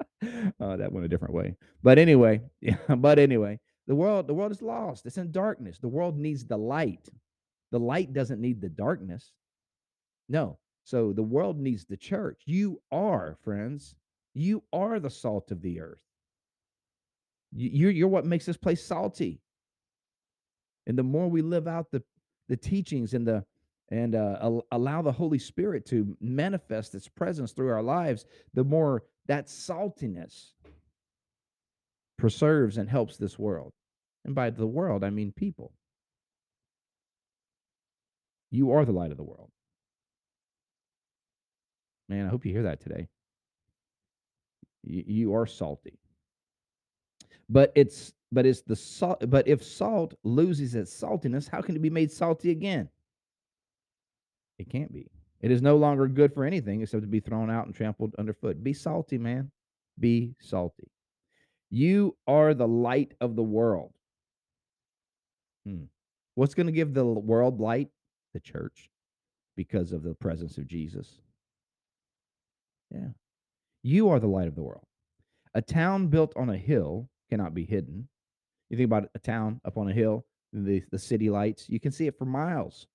uh, 0.60 0.76
that 0.76 0.92
went 0.92 1.06
a 1.06 1.08
different 1.08 1.34
way. 1.34 1.56
But 1.82 1.98
anyway, 1.98 2.40
yeah, 2.60 2.76
but 2.96 3.18
anyway, 3.18 3.58
the 3.86 3.94
world 3.94 4.26
the 4.26 4.34
world 4.34 4.52
is 4.52 4.62
lost. 4.62 5.06
It's 5.06 5.18
in 5.18 5.32
darkness. 5.32 5.78
The 5.78 5.88
world 5.88 6.18
needs 6.18 6.44
the 6.44 6.56
light. 6.56 7.08
The 7.72 7.78
light 7.78 8.12
doesn't 8.12 8.40
need 8.40 8.60
the 8.60 8.68
darkness. 8.68 9.32
No. 10.28 10.58
So 10.84 11.12
the 11.12 11.22
world 11.22 11.58
needs 11.58 11.84
the 11.84 11.96
church. 11.96 12.42
You 12.46 12.80
are, 12.92 13.36
friends. 13.42 13.94
You 14.34 14.62
are 14.72 15.00
the 15.00 15.10
salt 15.10 15.50
of 15.50 15.60
the 15.60 15.80
earth. 15.80 16.02
You, 17.52 17.88
are 17.88 17.90
you're 17.90 18.08
what 18.08 18.26
makes 18.26 18.46
this 18.46 18.56
place 18.56 18.84
salty. 18.84 19.40
And 20.86 20.96
the 20.96 21.02
more 21.02 21.28
we 21.28 21.42
live 21.42 21.66
out 21.66 21.90
the 21.90 22.02
the 22.48 22.56
teachings 22.56 23.14
and 23.14 23.26
the 23.26 23.44
and 23.90 24.14
uh, 24.14 24.60
allow 24.72 25.00
the 25.00 25.12
Holy 25.12 25.38
Spirit 25.38 25.86
to 25.86 26.16
manifest 26.20 26.94
its 26.94 27.08
presence 27.08 27.52
through 27.52 27.70
our 27.70 27.82
lives, 27.82 28.26
the 28.54 28.64
more 28.64 29.04
that 29.26 29.46
saltiness 29.46 30.52
preserves 32.18 32.78
and 32.78 32.88
helps 32.88 33.16
this 33.16 33.38
world. 33.38 33.72
And 34.24 34.34
by 34.34 34.50
the 34.50 34.66
world, 34.66 35.04
I 35.04 35.10
mean 35.10 35.32
people. 35.32 35.72
You 38.50 38.72
are 38.72 38.84
the 38.84 38.92
light 38.92 39.10
of 39.10 39.16
the 39.16 39.24
world. 39.24 39.50
Man, 42.08 42.26
I 42.26 42.28
hope 42.28 42.46
you 42.46 42.52
hear 42.52 42.64
that 42.64 42.80
today. 42.80 43.08
You, 44.84 45.04
you 45.06 45.34
are 45.34 45.46
salty. 45.46 45.98
But 47.48 47.72
it's 47.74 48.12
but 48.32 48.46
it's 48.46 48.62
the 48.62 48.76
salt 48.76 49.22
but 49.30 49.46
if 49.46 49.62
salt 49.62 50.14
loses 50.24 50.74
its 50.74 50.92
saltiness, 50.92 51.48
how 51.48 51.60
can 51.62 51.76
it 51.76 51.82
be 51.82 51.90
made 51.90 52.10
salty 52.10 52.50
again? 52.50 52.88
It 54.58 54.70
can't 54.70 54.92
be. 54.92 55.10
It 55.40 55.50
is 55.50 55.62
no 55.62 55.76
longer 55.76 56.06
good 56.08 56.32
for 56.32 56.44
anything 56.44 56.82
except 56.82 57.02
to 57.02 57.08
be 57.08 57.20
thrown 57.20 57.50
out 57.50 57.66
and 57.66 57.74
trampled 57.74 58.14
underfoot. 58.18 58.62
Be 58.64 58.72
salty, 58.72 59.18
man. 59.18 59.50
Be 59.98 60.34
salty. 60.40 60.90
You 61.70 62.16
are 62.26 62.54
the 62.54 62.68
light 62.68 63.14
of 63.20 63.36
the 63.36 63.42
world. 63.42 63.92
Hmm. 65.64 65.84
What's 66.34 66.54
going 66.54 66.66
to 66.66 66.72
give 66.72 66.94
the 66.94 67.04
world 67.04 67.60
light? 67.60 67.88
The 68.34 68.40
church, 68.40 68.90
because 69.56 69.92
of 69.92 70.02
the 70.02 70.14
presence 70.14 70.58
of 70.58 70.66
Jesus. 70.66 71.20
Yeah. 72.90 73.08
You 73.82 74.10
are 74.10 74.20
the 74.20 74.26
light 74.26 74.48
of 74.48 74.54
the 74.54 74.62
world. 74.62 74.84
A 75.54 75.62
town 75.62 76.08
built 76.08 76.32
on 76.36 76.50
a 76.50 76.56
hill 76.56 77.08
cannot 77.30 77.54
be 77.54 77.64
hidden. 77.64 78.08
You 78.68 78.76
think 78.76 78.86
about 78.86 79.08
a 79.14 79.18
town 79.18 79.60
up 79.64 79.78
on 79.78 79.88
a 79.88 79.94
hill, 79.94 80.26
the, 80.52 80.82
the 80.90 80.98
city 80.98 81.30
lights, 81.30 81.68
you 81.68 81.80
can 81.80 81.92
see 81.92 82.06
it 82.06 82.18
for 82.18 82.26
miles. 82.26 82.86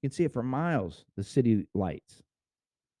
You 0.00 0.08
can 0.08 0.14
see 0.14 0.24
it 0.24 0.32
for 0.32 0.42
miles, 0.42 1.04
the 1.16 1.24
city 1.24 1.66
lights. 1.74 2.22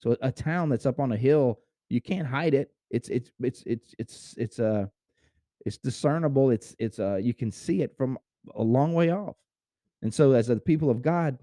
So 0.02 0.16
a 0.20 0.32
town 0.32 0.68
that's 0.68 0.86
up 0.86 1.00
on 1.00 1.12
a 1.12 1.16
hill, 1.16 1.60
you 1.88 2.00
can't 2.00 2.26
hide 2.26 2.54
it. 2.54 2.72
It's 2.90 3.08
it's 3.08 3.30
it's 3.40 3.62
it's 3.66 3.94
it's 3.98 4.34
it's 4.36 4.58
uh 4.58 4.86
it's 5.64 5.78
discernible. 5.78 6.50
It's 6.50 6.74
it's 6.78 6.98
uh 6.98 7.16
you 7.16 7.34
can 7.34 7.52
see 7.52 7.82
it 7.82 7.96
from 7.96 8.18
a 8.54 8.62
long 8.62 8.94
way 8.94 9.10
off. 9.10 9.36
And 10.02 10.12
so 10.12 10.32
as 10.32 10.48
a 10.48 10.56
people 10.56 10.90
of 10.90 11.02
God, 11.02 11.38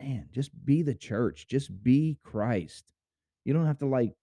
man, 0.00 0.28
just 0.32 0.50
be 0.64 0.82
the 0.82 0.94
church. 0.94 1.46
Just 1.48 1.82
be 1.82 2.18
Christ. 2.22 2.92
You 3.44 3.52
don't 3.52 3.66
have 3.66 3.78
to 3.80 3.86
like, 3.86 4.14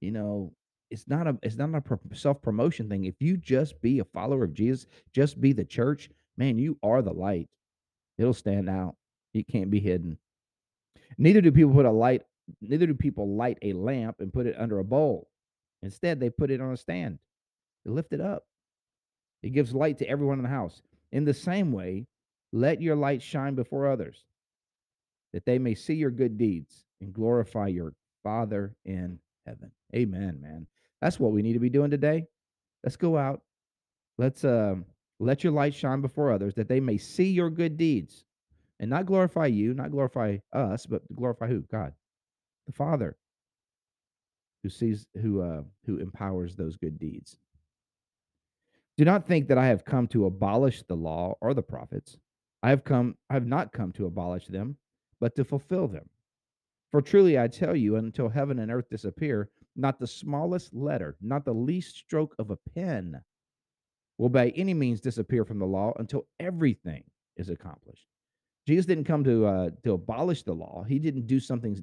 you 0.00 0.10
know, 0.12 0.52
it's 0.90 1.06
not 1.08 1.26
a 1.26 1.38
it's 1.42 1.56
not 1.56 1.70
a 1.74 2.16
self 2.16 2.40
promotion 2.40 2.88
thing. 2.88 3.04
If 3.04 3.16
you 3.20 3.36
just 3.36 3.80
be 3.80 3.98
a 3.98 4.04
follower 4.04 4.44
of 4.44 4.54
Jesus, 4.54 4.86
just 5.12 5.40
be 5.40 5.52
the 5.52 5.64
church, 5.64 6.10
man, 6.36 6.58
you 6.58 6.78
are 6.82 7.02
the 7.02 7.12
light. 7.12 7.48
It'll 8.18 8.34
stand 8.34 8.68
out. 8.68 8.96
It 9.38 9.48
can't 9.48 9.70
be 9.70 9.80
hidden. 9.80 10.18
Neither 11.16 11.40
do 11.40 11.52
people 11.52 11.72
put 11.72 11.86
a 11.86 11.90
light, 11.90 12.22
neither 12.60 12.86
do 12.86 12.94
people 12.94 13.36
light 13.36 13.58
a 13.62 13.72
lamp 13.72 14.16
and 14.20 14.32
put 14.32 14.46
it 14.46 14.56
under 14.58 14.78
a 14.78 14.84
bowl. 14.84 15.28
Instead, 15.82 16.20
they 16.20 16.30
put 16.30 16.50
it 16.50 16.60
on 16.60 16.72
a 16.72 16.76
stand. 16.76 17.18
They 17.84 17.90
lift 17.90 18.12
it 18.12 18.20
up. 18.20 18.44
It 19.42 19.50
gives 19.50 19.72
light 19.74 19.98
to 19.98 20.08
everyone 20.08 20.38
in 20.38 20.42
the 20.42 20.50
house. 20.50 20.82
In 21.12 21.24
the 21.24 21.34
same 21.34 21.72
way, 21.72 22.06
let 22.52 22.82
your 22.82 22.96
light 22.96 23.22
shine 23.22 23.54
before 23.54 23.86
others, 23.86 24.24
that 25.32 25.44
they 25.46 25.58
may 25.58 25.74
see 25.74 25.94
your 25.94 26.10
good 26.10 26.36
deeds 26.36 26.84
and 27.00 27.12
glorify 27.12 27.68
your 27.68 27.94
Father 28.22 28.74
in 28.84 29.18
heaven. 29.46 29.70
Amen, 29.94 30.40
man. 30.40 30.66
That's 31.00 31.20
what 31.20 31.32
we 31.32 31.42
need 31.42 31.52
to 31.52 31.60
be 31.60 31.70
doing 31.70 31.90
today. 31.90 32.26
Let's 32.82 32.96
go 32.96 33.16
out. 33.16 33.42
Let's 34.18 34.44
um, 34.44 34.84
let 35.20 35.44
your 35.44 35.52
light 35.52 35.74
shine 35.74 36.00
before 36.00 36.32
others, 36.32 36.54
that 36.56 36.68
they 36.68 36.80
may 36.80 36.98
see 36.98 37.30
your 37.30 37.50
good 37.50 37.76
deeds 37.76 38.24
and 38.80 38.90
not 38.90 39.06
glorify 39.06 39.46
you, 39.46 39.74
not 39.74 39.90
glorify 39.90 40.38
us, 40.52 40.86
but 40.86 41.02
glorify 41.14 41.48
who? 41.48 41.62
God, 41.70 41.92
the 42.66 42.72
Father, 42.72 43.16
who 44.62 44.68
sees, 44.68 45.06
who 45.20 45.40
uh, 45.40 45.62
who 45.86 45.98
empowers 45.98 46.56
those 46.56 46.76
good 46.76 46.98
deeds. 46.98 47.38
Do 48.96 49.04
not 49.04 49.26
think 49.26 49.46
that 49.48 49.58
I 49.58 49.66
have 49.66 49.84
come 49.84 50.08
to 50.08 50.26
abolish 50.26 50.82
the 50.82 50.96
law 50.96 51.36
or 51.40 51.54
the 51.54 51.62
prophets. 51.62 52.18
I 52.62 52.70
have 52.70 52.82
come, 52.82 53.16
I 53.30 53.34
have 53.34 53.46
not 53.46 53.72
come 53.72 53.92
to 53.92 54.06
abolish 54.06 54.48
them, 54.48 54.76
but 55.20 55.36
to 55.36 55.44
fulfill 55.44 55.86
them. 55.86 56.08
For 56.90 57.00
truly 57.00 57.38
I 57.38 57.46
tell 57.46 57.76
you, 57.76 57.96
until 57.96 58.28
heaven 58.28 58.58
and 58.58 58.72
earth 58.72 58.88
disappear, 58.90 59.50
not 59.76 60.00
the 60.00 60.06
smallest 60.06 60.74
letter, 60.74 61.16
not 61.20 61.44
the 61.44 61.54
least 61.54 61.96
stroke 61.96 62.34
of 62.38 62.50
a 62.50 62.58
pen 62.74 63.20
will 64.16 64.28
by 64.28 64.48
any 64.50 64.74
means 64.74 65.00
disappear 65.00 65.44
from 65.44 65.60
the 65.60 65.66
law 65.66 65.92
until 65.98 66.26
everything 66.40 67.04
is 67.36 67.50
accomplished. 67.50 68.08
Jesus 68.68 68.84
didn't 68.84 69.04
come 69.04 69.24
to 69.24 69.46
uh, 69.46 69.70
to 69.82 69.94
abolish 69.94 70.42
the 70.42 70.52
law. 70.52 70.84
He 70.86 70.98
didn't 70.98 71.26
do 71.26 71.40
something. 71.40 71.82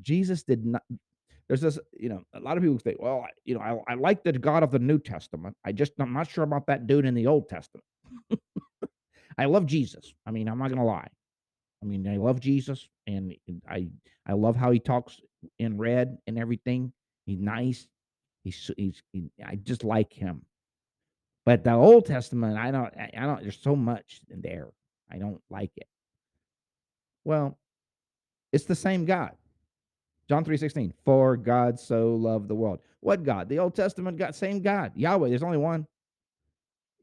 Jesus 0.00 0.42
did 0.42 0.64
not. 0.64 0.82
There's 1.46 1.60
this, 1.60 1.78
you 1.92 2.08
know, 2.08 2.22
a 2.32 2.40
lot 2.40 2.56
of 2.56 2.62
people 2.62 2.78
say, 2.78 2.96
well, 2.98 3.26
I, 3.26 3.28
you 3.44 3.54
know, 3.54 3.60
I, 3.60 3.92
I 3.92 3.94
like 3.94 4.24
the 4.24 4.32
God 4.32 4.62
of 4.62 4.70
the 4.70 4.78
New 4.78 4.98
Testament. 4.98 5.54
I 5.62 5.72
just 5.72 5.92
I'm 5.98 6.14
not 6.14 6.30
sure 6.30 6.42
about 6.42 6.68
that 6.68 6.86
dude 6.86 7.04
in 7.04 7.12
the 7.12 7.26
Old 7.26 7.50
Testament. 7.50 7.84
I 9.38 9.44
love 9.44 9.66
Jesus. 9.66 10.14
I 10.24 10.30
mean, 10.30 10.48
I'm 10.48 10.58
not 10.58 10.70
gonna 10.70 10.86
lie. 10.86 11.08
I 11.82 11.86
mean, 11.86 12.08
I 12.08 12.16
love 12.16 12.40
Jesus, 12.40 12.88
and 13.06 13.34
I 13.68 13.88
I 14.26 14.32
love 14.32 14.56
how 14.56 14.70
he 14.70 14.80
talks 14.80 15.20
in 15.58 15.76
red 15.76 16.16
and 16.26 16.38
everything. 16.38 16.94
He's 17.26 17.40
nice. 17.40 17.86
He's 18.42 18.70
he's 18.78 19.02
he, 19.12 19.30
I 19.46 19.56
just 19.56 19.84
like 19.84 20.14
him. 20.14 20.46
But 21.44 21.62
the 21.62 21.74
Old 21.74 22.06
Testament, 22.06 22.56
I 22.56 22.70
don't 22.70 22.94
I 22.96 23.26
don't. 23.26 23.42
There's 23.42 23.60
so 23.60 23.76
much 23.76 24.22
in 24.30 24.40
there. 24.40 24.70
I 25.10 25.18
don't 25.18 25.40
like 25.50 25.70
it. 25.76 25.86
Well, 27.24 27.58
it's 28.52 28.64
the 28.64 28.74
same 28.74 29.04
God. 29.04 29.32
John 30.28 30.44
3:16, 30.44 30.92
for 31.04 31.36
God 31.36 31.78
so 31.78 32.14
loved 32.14 32.48
the 32.48 32.54
world. 32.54 32.80
What 33.00 33.22
God? 33.22 33.48
The 33.48 33.58
Old 33.58 33.74
Testament 33.74 34.16
God, 34.16 34.34
same 34.34 34.60
God, 34.60 34.92
Yahweh, 34.94 35.28
there's 35.28 35.42
only 35.42 35.58
one. 35.58 35.86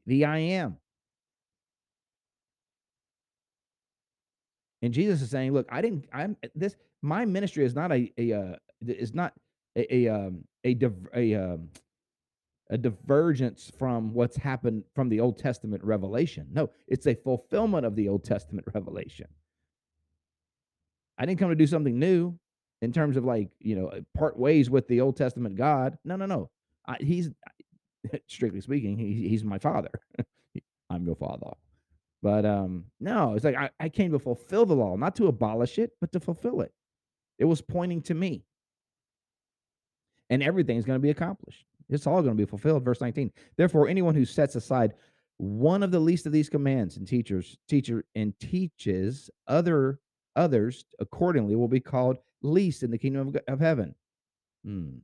The 0.06 0.24
I 0.24 0.38
am. 0.38 0.78
And 4.82 4.92
Jesus 4.92 5.22
is 5.22 5.30
saying, 5.30 5.52
look, 5.52 5.66
I 5.70 5.80
didn't 5.80 6.06
I'm 6.12 6.36
this 6.54 6.76
my 7.02 7.24
ministry 7.24 7.64
is 7.64 7.74
not 7.74 7.92
a 7.92 8.12
a 8.18 8.32
uh, 8.32 8.56
is 8.84 9.14
not 9.14 9.32
a 9.76 9.94
a 9.94 10.08
um 10.08 10.44
a 10.64 10.76
a, 10.82 10.90
a 11.14 11.34
um 11.34 11.68
a 12.70 12.78
divergence 12.78 13.70
from 13.78 14.14
what's 14.14 14.36
happened 14.36 14.84
from 14.94 15.08
the 15.08 15.20
Old 15.20 15.38
Testament 15.38 15.82
revelation. 15.84 16.46
No, 16.52 16.70
it's 16.88 17.06
a 17.06 17.14
fulfillment 17.14 17.86
of 17.86 17.96
the 17.96 18.08
Old 18.08 18.24
Testament 18.24 18.66
revelation. 18.74 19.26
I 21.18 21.26
didn't 21.26 21.38
come 21.38 21.50
to 21.50 21.54
do 21.54 21.66
something 21.66 21.98
new 21.98 22.38
in 22.80 22.92
terms 22.92 23.16
of 23.16 23.24
like 23.24 23.50
you 23.60 23.76
know 23.76 23.92
part 24.16 24.38
ways 24.38 24.70
with 24.70 24.88
the 24.88 25.00
Old 25.00 25.16
Testament 25.16 25.56
God. 25.56 25.98
No, 26.04 26.16
no, 26.16 26.26
no. 26.26 26.50
I, 26.86 26.96
he's 27.00 27.30
strictly 28.26 28.60
speaking, 28.60 28.96
he, 28.98 29.28
he's 29.28 29.44
my 29.44 29.58
father. 29.58 29.90
I'm 30.90 31.06
your 31.06 31.16
father. 31.16 31.52
But 32.22 32.46
um, 32.46 32.84
no, 33.00 33.34
it's 33.34 33.44
like 33.44 33.56
I, 33.56 33.70
I 33.80 33.88
came 33.88 34.12
to 34.12 34.18
fulfill 34.18 34.64
the 34.64 34.74
law, 34.74 34.96
not 34.96 35.16
to 35.16 35.26
abolish 35.26 35.78
it, 35.78 35.90
but 36.00 36.12
to 36.12 36.20
fulfill 36.20 36.60
it. 36.60 36.72
It 37.38 37.46
was 37.46 37.60
pointing 37.60 38.02
to 38.02 38.14
me. 38.14 38.44
And 40.30 40.42
everything's 40.42 40.84
going 40.84 40.98
to 40.98 41.02
be 41.02 41.10
accomplished. 41.10 41.66
It's 41.92 42.06
all 42.06 42.22
going 42.22 42.36
to 42.36 42.42
be 42.42 42.48
fulfilled. 42.48 42.84
Verse 42.84 43.00
19. 43.00 43.32
Therefore, 43.56 43.88
anyone 43.88 44.14
who 44.14 44.24
sets 44.24 44.56
aside 44.56 44.94
one 45.38 45.82
of 45.82 45.90
the 45.90 46.00
least 46.00 46.26
of 46.26 46.32
these 46.32 46.48
commands 46.48 46.96
and 46.96 47.06
teachers, 47.06 47.58
teacher 47.68 48.04
and 48.14 48.38
teaches 48.38 49.30
other 49.46 49.98
others 50.36 50.84
accordingly 50.98 51.56
will 51.56 51.68
be 51.68 51.80
called 51.80 52.16
least 52.42 52.82
in 52.82 52.90
the 52.90 52.98
kingdom 52.98 53.28
of, 53.28 53.36
of 53.48 53.60
heaven. 53.60 53.94
Hmm. 54.64 54.98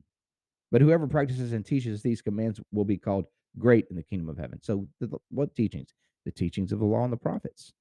But 0.71 0.81
whoever 0.81 1.07
practices 1.07 1.53
and 1.53 1.65
teaches 1.65 2.01
these 2.01 2.21
commands 2.21 2.59
will 2.71 2.85
be 2.85 2.97
called 2.97 3.25
great 3.57 3.87
in 3.89 3.95
the 3.95 4.03
kingdom 4.03 4.29
of 4.29 4.37
heaven. 4.37 4.59
So, 4.61 4.87
the, 4.99 5.17
what 5.29 5.55
teachings? 5.55 5.93
The 6.25 6.31
teachings 6.31 6.71
of 6.71 6.79
the 6.79 6.85
law 6.85 7.03
and 7.03 7.13
the 7.13 7.17
prophets. 7.17 7.73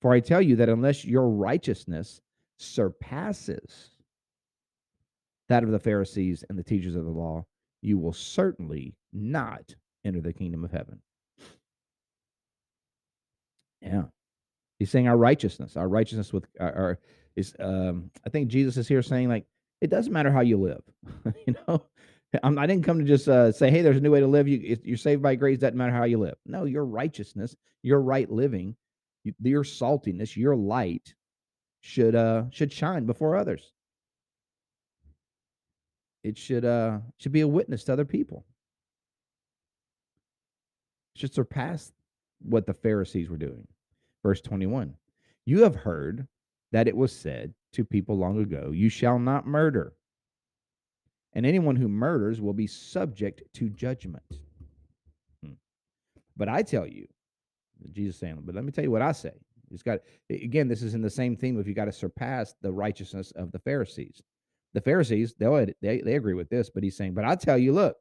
For 0.00 0.12
I 0.12 0.20
tell 0.20 0.40
you 0.40 0.56
that 0.56 0.68
unless 0.68 1.04
your 1.04 1.28
righteousness 1.28 2.20
surpasses 2.58 3.90
that 5.48 5.64
of 5.64 5.70
the 5.70 5.78
Pharisees 5.78 6.44
and 6.48 6.58
the 6.58 6.62
teachers 6.62 6.94
of 6.94 7.04
the 7.04 7.10
law, 7.10 7.44
you 7.82 7.98
will 7.98 8.12
certainly 8.12 8.94
not 9.12 9.74
enter 10.04 10.20
the 10.20 10.32
kingdom 10.32 10.64
of 10.64 10.70
heaven. 10.70 11.00
Yeah. 13.80 14.04
He's 14.78 14.90
saying 14.90 15.08
our 15.08 15.16
righteousness, 15.16 15.76
our 15.76 15.88
righteousness 15.88 16.32
with 16.32 16.46
our, 16.60 16.74
our 16.74 16.98
is 17.36 17.54
um 17.60 18.10
I 18.26 18.30
think 18.30 18.48
Jesus 18.48 18.76
is 18.76 18.88
here 18.88 19.02
saying 19.02 19.28
like 19.28 19.46
it 19.80 19.90
doesn't 19.90 20.12
matter 20.12 20.30
how 20.30 20.40
you 20.40 20.56
live. 20.56 20.82
you 21.46 21.54
know, 21.66 21.84
I'm, 22.42 22.58
I 22.58 22.66
did 22.66 22.78
not 22.78 22.84
come 22.84 22.98
to 22.98 23.04
just 23.04 23.28
uh, 23.28 23.52
say, 23.52 23.70
"Hey, 23.70 23.82
there's 23.82 23.96
a 23.96 24.00
new 24.00 24.10
way 24.10 24.20
to 24.20 24.26
live. 24.26 24.48
You, 24.48 24.76
you're 24.82 24.96
saved 24.96 25.22
by 25.22 25.34
grace. 25.36 25.58
Doesn't 25.58 25.76
matter 25.76 25.92
how 25.92 26.04
you 26.04 26.18
live." 26.18 26.36
No, 26.44 26.64
your 26.64 26.84
righteousness, 26.84 27.56
your 27.82 28.00
right 28.00 28.30
living, 28.30 28.76
your 29.42 29.62
saltiness, 29.62 30.36
your 30.36 30.56
light 30.56 31.14
should 31.80 32.14
uh 32.14 32.44
should 32.50 32.72
shine 32.72 33.06
before 33.06 33.36
others. 33.36 33.72
It 36.24 36.36
should 36.36 36.64
uh 36.64 36.98
should 37.18 37.32
be 37.32 37.42
a 37.42 37.48
witness 37.48 37.84
to 37.84 37.92
other 37.92 38.04
people. 38.04 38.44
It 41.14 41.20
should 41.20 41.34
surpass 41.34 41.92
what 42.40 42.66
the 42.66 42.74
Pharisees 42.74 43.28
were 43.28 43.36
doing. 43.36 43.66
Verse 44.22 44.40
21. 44.40 44.94
You 45.46 45.62
have 45.62 45.74
heard 45.74 46.26
that 46.72 46.88
it 46.88 46.96
was 46.96 47.12
said 47.12 47.54
to 47.72 47.84
people 47.84 48.18
long 48.18 48.40
ago, 48.40 48.70
You 48.72 48.88
shall 48.88 49.18
not 49.18 49.46
murder. 49.46 49.94
And 51.32 51.46
anyone 51.46 51.76
who 51.76 51.88
murders 51.88 52.40
will 52.40 52.52
be 52.52 52.66
subject 52.66 53.42
to 53.54 53.68
judgment. 53.68 54.24
Hmm. 55.42 55.52
But 56.36 56.48
I 56.48 56.62
tell 56.62 56.86
you, 56.86 57.06
Jesus 57.92 58.18
saying, 58.18 58.40
but 58.42 58.54
let 58.54 58.64
me 58.64 58.72
tell 58.72 58.84
you 58.84 58.90
what 58.90 59.02
I 59.02 59.12
say. 59.12 59.32
It's 59.70 59.82
got 59.82 60.00
again, 60.30 60.68
this 60.68 60.82
is 60.82 60.94
in 60.94 61.02
the 61.02 61.10
same 61.10 61.36
theme 61.36 61.60
if 61.60 61.66
you 61.66 61.74
got 61.74 61.84
to 61.84 61.92
surpass 61.92 62.54
the 62.62 62.72
righteousness 62.72 63.32
of 63.32 63.52
the 63.52 63.58
Pharisees. 63.58 64.22
The 64.78 64.84
Pharisees, 64.84 65.34
they 65.36 65.74
they 65.82 66.00
they 66.02 66.14
agree 66.14 66.34
with 66.34 66.50
this, 66.50 66.70
but 66.70 66.84
he's 66.84 66.96
saying, 66.96 67.14
but 67.14 67.24
I 67.24 67.34
tell 67.34 67.58
you, 67.58 67.72
look, 67.72 67.96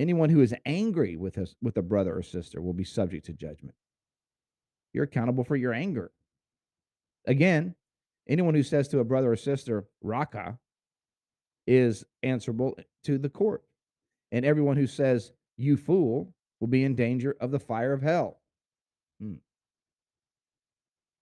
anyone 0.00 0.30
who 0.30 0.40
is 0.40 0.52
angry 0.66 1.16
with 1.16 1.38
us 1.38 1.54
with 1.62 1.76
a 1.76 1.82
brother 1.82 2.16
or 2.16 2.22
sister 2.22 2.60
will 2.60 2.72
be 2.72 2.82
subject 2.82 3.26
to 3.26 3.32
judgment. 3.32 3.76
You're 4.92 5.04
accountable 5.04 5.44
for 5.44 5.54
your 5.54 5.72
anger. 5.72 6.10
Again, 7.24 7.76
anyone 8.28 8.54
who 8.54 8.64
says 8.64 8.88
to 8.88 8.98
a 8.98 9.04
brother 9.04 9.30
or 9.30 9.36
sister, 9.36 9.84
Raca, 10.02 10.58
is 11.68 12.04
answerable 12.24 12.76
to 13.04 13.16
the 13.16 13.28
court. 13.28 13.62
And 14.32 14.44
everyone 14.44 14.76
who 14.76 14.88
says, 14.88 15.30
you 15.56 15.76
fool, 15.76 16.34
will 16.58 16.66
be 16.66 16.82
in 16.82 16.96
danger 16.96 17.36
of 17.40 17.52
the 17.52 17.60
fire 17.60 17.92
of 17.92 18.02
hell. 18.02 18.40
Hmm. 19.20 19.34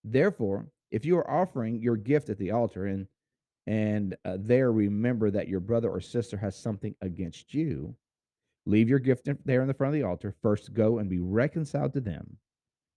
Therefore, 0.05 0.68
if 0.90 1.05
you 1.05 1.18
are 1.18 1.31
offering 1.31 1.83
your 1.83 1.96
gift 1.96 2.31
at 2.31 2.38
the 2.38 2.53
altar 2.53 2.87
and 2.87 3.07
and 3.66 4.16
uh, 4.24 4.37
there 4.38 4.70
remember 4.72 5.31
that 5.31 5.48
your 5.48 5.61
brother 5.61 5.90
or 5.90 6.00
sister 6.00 6.37
has 6.37 6.57
something 6.57 6.94
against 7.00 7.52
you, 7.52 7.94
leave 8.64 8.88
your 8.88 8.98
gift 8.98 9.29
in, 9.29 9.38
there 9.44 9.62
in 9.62 9.68
the 9.68 9.74
front 9.74 9.94
of 9.94 10.00
the 10.00 10.07
altar. 10.07 10.35
First, 10.42 10.72
go 10.72 10.98
and 10.98 11.11
be 11.11 11.18
reconciled 11.18 11.92
to 11.94 12.00
them, 12.00 12.37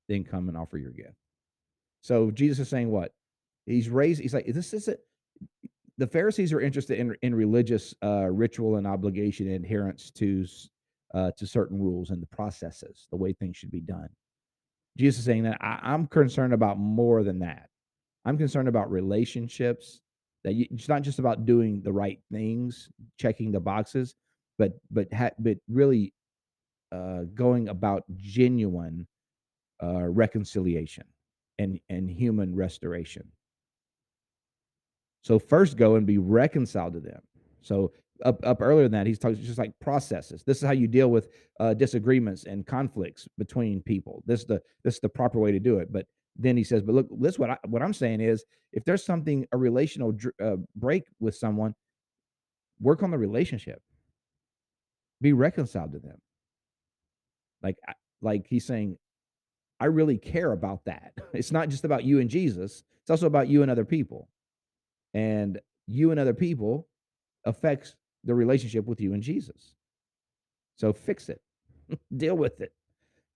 then 0.07 0.23
come 0.23 0.47
and 0.47 0.57
offer 0.57 0.77
your 0.77 0.91
gift. 0.91 1.15
So 2.01 2.31
Jesus 2.31 2.59
is 2.59 2.69
saying 2.69 2.89
what? 2.89 3.13
He's 3.65 3.89
raised. 3.89 4.21
He's 4.21 4.33
like, 4.33 4.45
this 4.47 4.73
isn't. 4.73 4.99
The 5.97 6.07
Pharisees 6.07 6.53
are 6.53 6.61
interested 6.61 6.97
in 6.97 7.15
in 7.21 7.35
religious 7.35 7.93
uh, 8.03 8.27
ritual 8.31 8.77
and 8.77 8.87
obligation 8.87 9.47
and 9.47 9.63
adherence 9.63 10.11
to 10.11 10.45
uh, 11.13 11.31
to 11.37 11.47
certain 11.47 11.81
rules 11.81 12.11
and 12.11 12.21
the 12.21 12.27
processes, 12.27 13.07
the 13.11 13.17
way 13.17 13.33
things 13.33 13.57
should 13.57 13.71
be 13.71 13.81
done. 13.81 14.09
Jesus 14.97 15.19
is 15.19 15.25
saying 15.25 15.43
that 15.43 15.57
I, 15.61 15.79
I'm 15.81 16.07
concerned 16.07 16.53
about 16.53 16.77
more 16.77 17.23
than 17.23 17.39
that. 17.39 17.69
I'm 18.25 18.37
concerned 18.37 18.67
about 18.67 18.91
relationships. 18.91 20.01
That 20.49 20.55
you, 20.55 20.65
it's 20.71 20.89
not 20.89 21.03
just 21.03 21.19
about 21.19 21.45
doing 21.45 21.79
the 21.83 21.93
right 21.93 22.19
things, 22.31 22.89
checking 23.19 23.51
the 23.51 23.59
boxes, 23.59 24.15
but 24.57 24.73
but 24.89 25.13
ha, 25.13 25.29
but 25.37 25.57
really 25.69 26.11
uh, 26.91 27.25
going 27.35 27.69
about 27.69 28.03
genuine 28.15 29.05
uh, 29.83 30.07
reconciliation 30.07 31.03
and 31.59 31.79
and 31.91 32.09
human 32.09 32.55
restoration. 32.55 33.27
So 35.21 35.37
first 35.37 35.77
go 35.77 35.97
and 35.97 36.07
be 36.07 36.17
reconciled 36.17 36.93
to 36.93 36.99
them. 36.99 37.21
So 37.61 37.91
up 38.25 38.43
up 38.43 38.59
earlier 38.59 38.85
than 38.85 38.93
that, 38.93 39.05
he's 39.05 39.19
talking 39.19 39.39
just 39.39 39.59
like 39.59 39.79
processes. 39.79 40.43
This 40.43 40.57
is 40.57 40.63
how 40.63 40.73
you 40.73 40.87
deal 40.87 41.11
with 41.11 41.29
uh, 41.59 41.75
disagreements 41.75 42.45
and 42.45 42.65
conflicts 42.65 43.27
between 43.37 43.83
people. 43.83 44.23
This 44.25 44.39
is 44.39 44.47
the 44.47 44.61
this 44.83 44.95
is 44.95 44.99
the 44.99 45.09
proper 45.09 45.37
way 45.37 45.51
to 45.51 45.59
do 45.59 45.77
it. 45.77 45.93
But 45.93 46.07
then 46.39 46.55
he 46.55 46.63
says, 46.63 46.81
but 46.81 46.95
look, 46.95 47.07
this 47.19 47.37
what 47.37 47.49
I 47.51 47.57
what 47.67 47.83
I'm 47.83 47.93
saying 47.93 48.21
is, 48.21 48.45
if 48.71 48.85
there's 48.85 49.03
something 49.03 49.45
a 49.51 49.57
relational 49.57 50.17
uh, 50.41 50.55
break 50.75 51.03
with 51.19 51.35
someone, 51.35 51.75
work 52.79 53.03
on 53.03 53.11
the 53.11 53.17
relationship. 53.17 53.81
Be 55.21 55.33
reconciled 55.33 55.91
to 55.91 55.99
them. 55.99 56.17
Like 57.61 57.75
like 58.21 58.47
he's 58.47 58.65
saying, 58.65 58.97
I 59.79 59.85
really 59.85 60.17
care 60.17 60.53
about 60.53 60.85
that. 60.85 61.13
It's 61.33 61.51
not 61.51 61.69
just 61.69 61.83
about 61.85 62.05
you 62.05 62.19
and 62.19 62.29
Jesus, 62.29 62.83
it's 63.01 63.09
also 63.09 63.27
about 63.27 63.49
you 63.49 63.61
and 63.61 63.69
other 63.69 63.85
people. 63.85 64.29
And 65.13 65.59
you 65.87 66.11
and 66.11 66.19
other 66.19 66.33
people 66.33 66.87
affects 67.45 67.95
the 68.23 68.35
relationship 68.35 68.85
with 68.85 69.01
you 69.01 69.13
and 69.13 69.23
Jesus. 69.23 69.73
So 70.77 70.93
fix 70.93 71.27
it, 71.29 71.41
deal 72.17 72.35
with 72.37 72.61
it. 72.61 72.71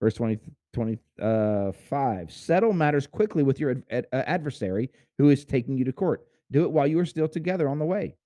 Verse 0.04 0.16
20, 0.16 0.38
25 0.74 2.30
Settle 2.30 2.74
matters 2.74 3.08
quickly 3.08 3.42
with 3.42 3.58
your 3.58 3.72
ad- 3.72 3.84
ad- 3.90 4.08
uh, 4.12 4.24
adversary 4.28 4.90
who 5.18 5.30
is 5.30 5.46
taking 5.46 5.78
you 5.78 5.86
to 5.86 5.94
court. 5.94 6.28
Do 6.52 6.64
it 6.64 6.72
while 6.72 6.86
you 6.86 7.00
are 7.00 7.06
still 7.06 7.30
together 7.30 7.70
on 7.70 7.80
the 7.80 7.86
way. 7.86 8.18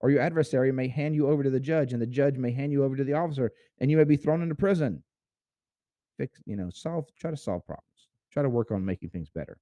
Or 0.00 0.10
your 0.10 0.20
adversary 0.20 0.72
may 0.72 0.88
hand 0.88 1.14
you 1.14 1.28
over 1.28 1.42
to 1.42 1.48
the 1.48 1.58
judge, 1.58 1.94
and 1.94 2.02
the 2.02 2.06
judge 2.06 2.36
may 2.36 2.50
hand 2.50 2.70
you 2.70 2.84
over 2.84 2.96
to 2.96 3.04
the 3.04 3.14
officer, 3.14 3.50
and 3.78 3.90
you 3.90 3.96
may 3.96 4.04
be 4.04 4.18
thrown 4.18 4.42
into 4.42 4.54
prison 4.54 5.02
fix, 6.18 6.38
you 6.44 6.54
know, 6.54 6.68
solve, 6.68 7.06
try 7.18 7.30
to 7.30 7.36
solve 7.36 7.64
problems, 7.66 8.08
try 8.30 8.42
to 8.42 8.50
work 8.50 8.70
on 8.70 8.84
making 8.84 9.08
things 9.08 9.30
better. 9.30 9.56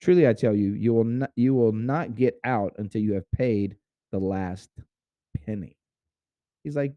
Truly, 0.00 0.28
I 0.28 0.34
tell 0.34 0.54
you, 0.54 0.74
you 0.74 0.94
will 0.94 1.02
not, 1.02 1.32
you 1.34 1.52
will 1.52 1.72
not 1.72 2.14
get 2.14 2.38
out 2.44 2.74
until 2.78 3.02
you 3.02 3.14
have 3.14 3.28
paid 3.32 3.74
the 4.12 4.20
last 4.20 4.70
penny. 5.44 5.76
He's 6.62 6.76
like, 6.76 6.94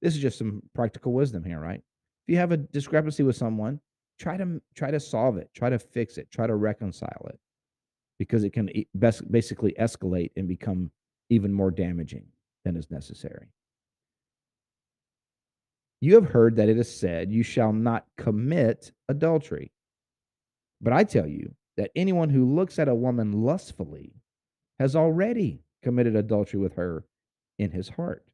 this 0.00 0.14
is 0.14 0.22
just 0.22 0.38
some 0.38 0.62
practical 0.74 1.12
wisdom 1.12 1.44
here, 1.44 1.60
right? 1.60 1.82
If 2.26 2.32
you 2.32 2.38
have 2.38 2.52
a 2.52 2.56
discrepancy 2.56 3.22
with 3.22 3.36
someone, 3.36 3.80
try 4.18 4.36
to 4.36 4.60
try 4.74 4.90
to 4.90 5.00
solve 5.00 5.36
it, 5.36 5.50
try 5.54 5.70
to 5.70 5.78
fix 5.78 6.18
it, 6.18 6.30
try 6.30 6.46
to 6.46 6.54
reconcile 6.54 7.26
it, 7.28 7.38
because 8.18 8.44
it 8.44 8.52
can 8.52 8.70
best 8.94 9.30
basically 9.30 9.74
escalate 9.78 10.30
and 10.36 10.46
become 10.46 10.90
even 11.30 11.52
more 11.52 11.70
damaging 11.70 12.26
than 12.64 12.76
is 12.76 12.90
necessary. 12.90 13.48
You 16.00 16.16
have 16.16 16.26
heard 16.26 16.56
that 16.56 16.68
it 16.68 16.78
is 16.78 16.92
said, 16.92 17.32
You 17.32 17.42
shall 17.42 17.72
not 17.72 18.06
commit 18.16 18.92
adultery. 19.08 19.72
But 20.80 20.92
I 20.92 21.04
tell 21.04 21.28
you 21.28 21.54
that 21.76 21.92
anyone 21.94 22.28
who 22.28 22.54
looks 22.54 22.78
at 22.78 22.88
a 22.88 22.94
woman 22.94 23.32
lustfully 23.32 24.12
has 24.78 24.96
already 24.96 25.62
committed 25.82 26.16
adultery 26.16 26.60
with 26.60 26.74
her 26.74 27.04
in 27.58 27.70
his 27.70 27.88
heart. 27.88 28.24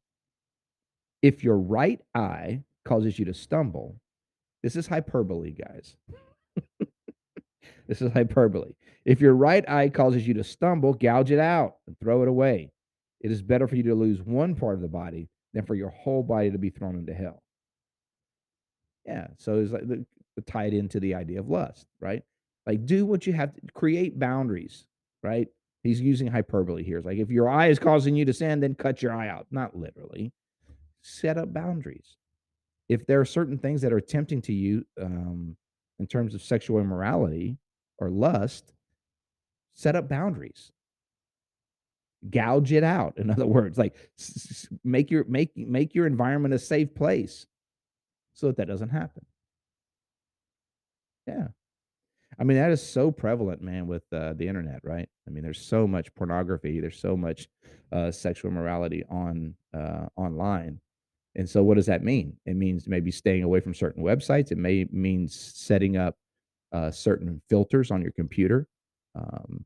If 1.20 1.44
your 1.44 1.58
right 1.58 2.00
eye 2.14 2.64
causes 2.88 3.18
you 3.18 3.24
to 3.26 3.34
stumble, 3.34 4.00
this 4.62 4.74
is 4.74 4.86
hyperbole, 4.86 5.52
guys. 5.52 5.96
this 7.88 8.02
is 8.02 8.12
hyperbole. 8.12 8.72
If 9.04 9.20
your 9.20 9.34
right 9.34 9.68
eye 9.68 9.88
causes 9.88 10.26
you 10.26 10.34
to 10.34 10.44
stumble, 10.44 10.94
gouge 10.94 11.30
it 11.30 11.38
out 11.38 11.76
and 11.86 11.96
throw 12.00 12.22
it 12.22 12.28
away. 12.28 12.72
It 13.20 13.30
is 13.30 13.42
better 13.42 13.68
for 13.68 13.76
you 13.76 13.84
to 13.84 13.94
lose 13.94 14.20
one 14.22 14.54
part 14.54 14.74
of 14.74 14.80
the 14.80 14.88
body 14.88 15.28
than 15.54 15.64
for 15.64 15.74
your 15.74 15.90
whole 15.90 16.22
body 16.22 16.50
to 16.50 16.58
be 16.58 16.70
thrown 16.70 16.96
into 16.96 17.14
hell. 17.14 17.42
Yeah, 19.04 19.28
so 19.38 19.58
it's 19.58 19.72
like 19.72 19.88
the, 19.88 20.04
the 20.36 20.42
tied 20.42 20.74
into 20.74 21.00
the 21.00 21.14
idea 21.14 21.40
of 21.40 21.48
lust, 21.48 21.86
right? 22.00 22.22
Like 22.66 22.84
do 22.84 23.06
what 23.06 23.26
you 23.26 23.32
have 23.32 23.54
to 23.54 23.60
create 23.72 24.18
boundaries, 24.18 24.86
right? 25.22 25.48
He's 25.82 26.00
using 26.00 26.26
hyperbole 26.26 26.84
here. 26.84 26.98
It's 26.98 27.06
like 27.06 27.18
if 27.18 27.30
your 27.30 27.48
eye 27.48 27.68
is 27.68 27.78
causing 27.78 28.14
you 28.14 28.24
to 28.26 28.32
sin, 28.34 28.60
then 28.60 28.74
cut 28.74 29.02
your 29.02 29.14
eye 29.14 29.28
out. 29.28 29.46
Not 29.50 29.76
literally. 29.76 30.32
Set 31.00 31.38
up 31.38 31.54
boundaries. 31.54 32.16
If 32.88 33.06
there 33.06 33.20
are 33.20 33.24
certain 33.24 33.58
things 33.58 33.82
that 33.82 33.92
are 33.92 34.00
tempting 34.00 34.42
to 34.42 34.52
you 34.52 34.84
um, 35.00 35.56
in 35.98 36.06
terms 36.06 36.34
of 36.34 36.42
sexual 36.42 36.80
immorality 36.80 37.58
or 37.98 38.10
lust, 38.10 38.72
set 39.74 39.94
up 39.94 40.08
boundaries. 40.08 40.72
Gouge 42.28 42.72
it 42.72 42.84
out. 42.84 43.14
In 43.18 43.30
other 43.30 43.46
words, 43.46 43.78
like 43.78 43.94
make 44.84 45.10
your 45.10 45.24
make 45.24 45.56
make 45.56 45.94
your 45.94 46.06
environment 46.06 46.54
a 46.54 46.58
safe 46.58 46.94
place 46.94 47.46
so 48.34 48.48
that 48.48 48.56
that 48.56 48.68
doesn't 48.68 48.90
happen. 48.90 49.24
Yeah. 51.26 51.48
I 52.40 52.44
mean, 52.44 52.56
that 52.56 52.70
is 52.70 52.82
so 52.82 53.10
prevalent, 53.10 53.62
man, 53.62 53.86
with 53.86 54.04
uh, 54.12 54.32
the 54.34 54.46
internet, 54.46 54.80
right? 54.84 55.08
I 55.26 55.30
mean, 55.30 55.42
there's 55.42 55.60
so 55.60 55.86
much 55.88 56.14
pornography, 56.14 56.78
there's 56.78 57.00
so 57.00 57.16
much 57.16 57.48
uh, 57.90 58.12
sexual 58.12 58.52
morality 58.52 59.04
on 59.10 59.54
uh, 59.74 60.06
online, 60.16 60.80
and 61.38 61.48
so 61.48 61.62
what 61.62 61.76
does 61.76 61.86
that 61.86 62.02
mean? 62.02 62.36
It 62.46 62.56
means 62.56 62.88
maybe 62.88 63.12
staying 63.12 63.44
away 63.44 63.60
from 63.60 63.72
certain 63.72 64.02
websites. 64.02 64.50
It 64.50 64.58
may 64.58 64.86
means 64.90 65.52
setting 65.54 65.96
up 65.96 66.16
uh, 66.72 66.90
certain 66.90 67.40
filters 67.48 67.92
on 67.92 68.02
your 68.02 68.10
computer. 68.10 68.66
Um, 69.14 69.64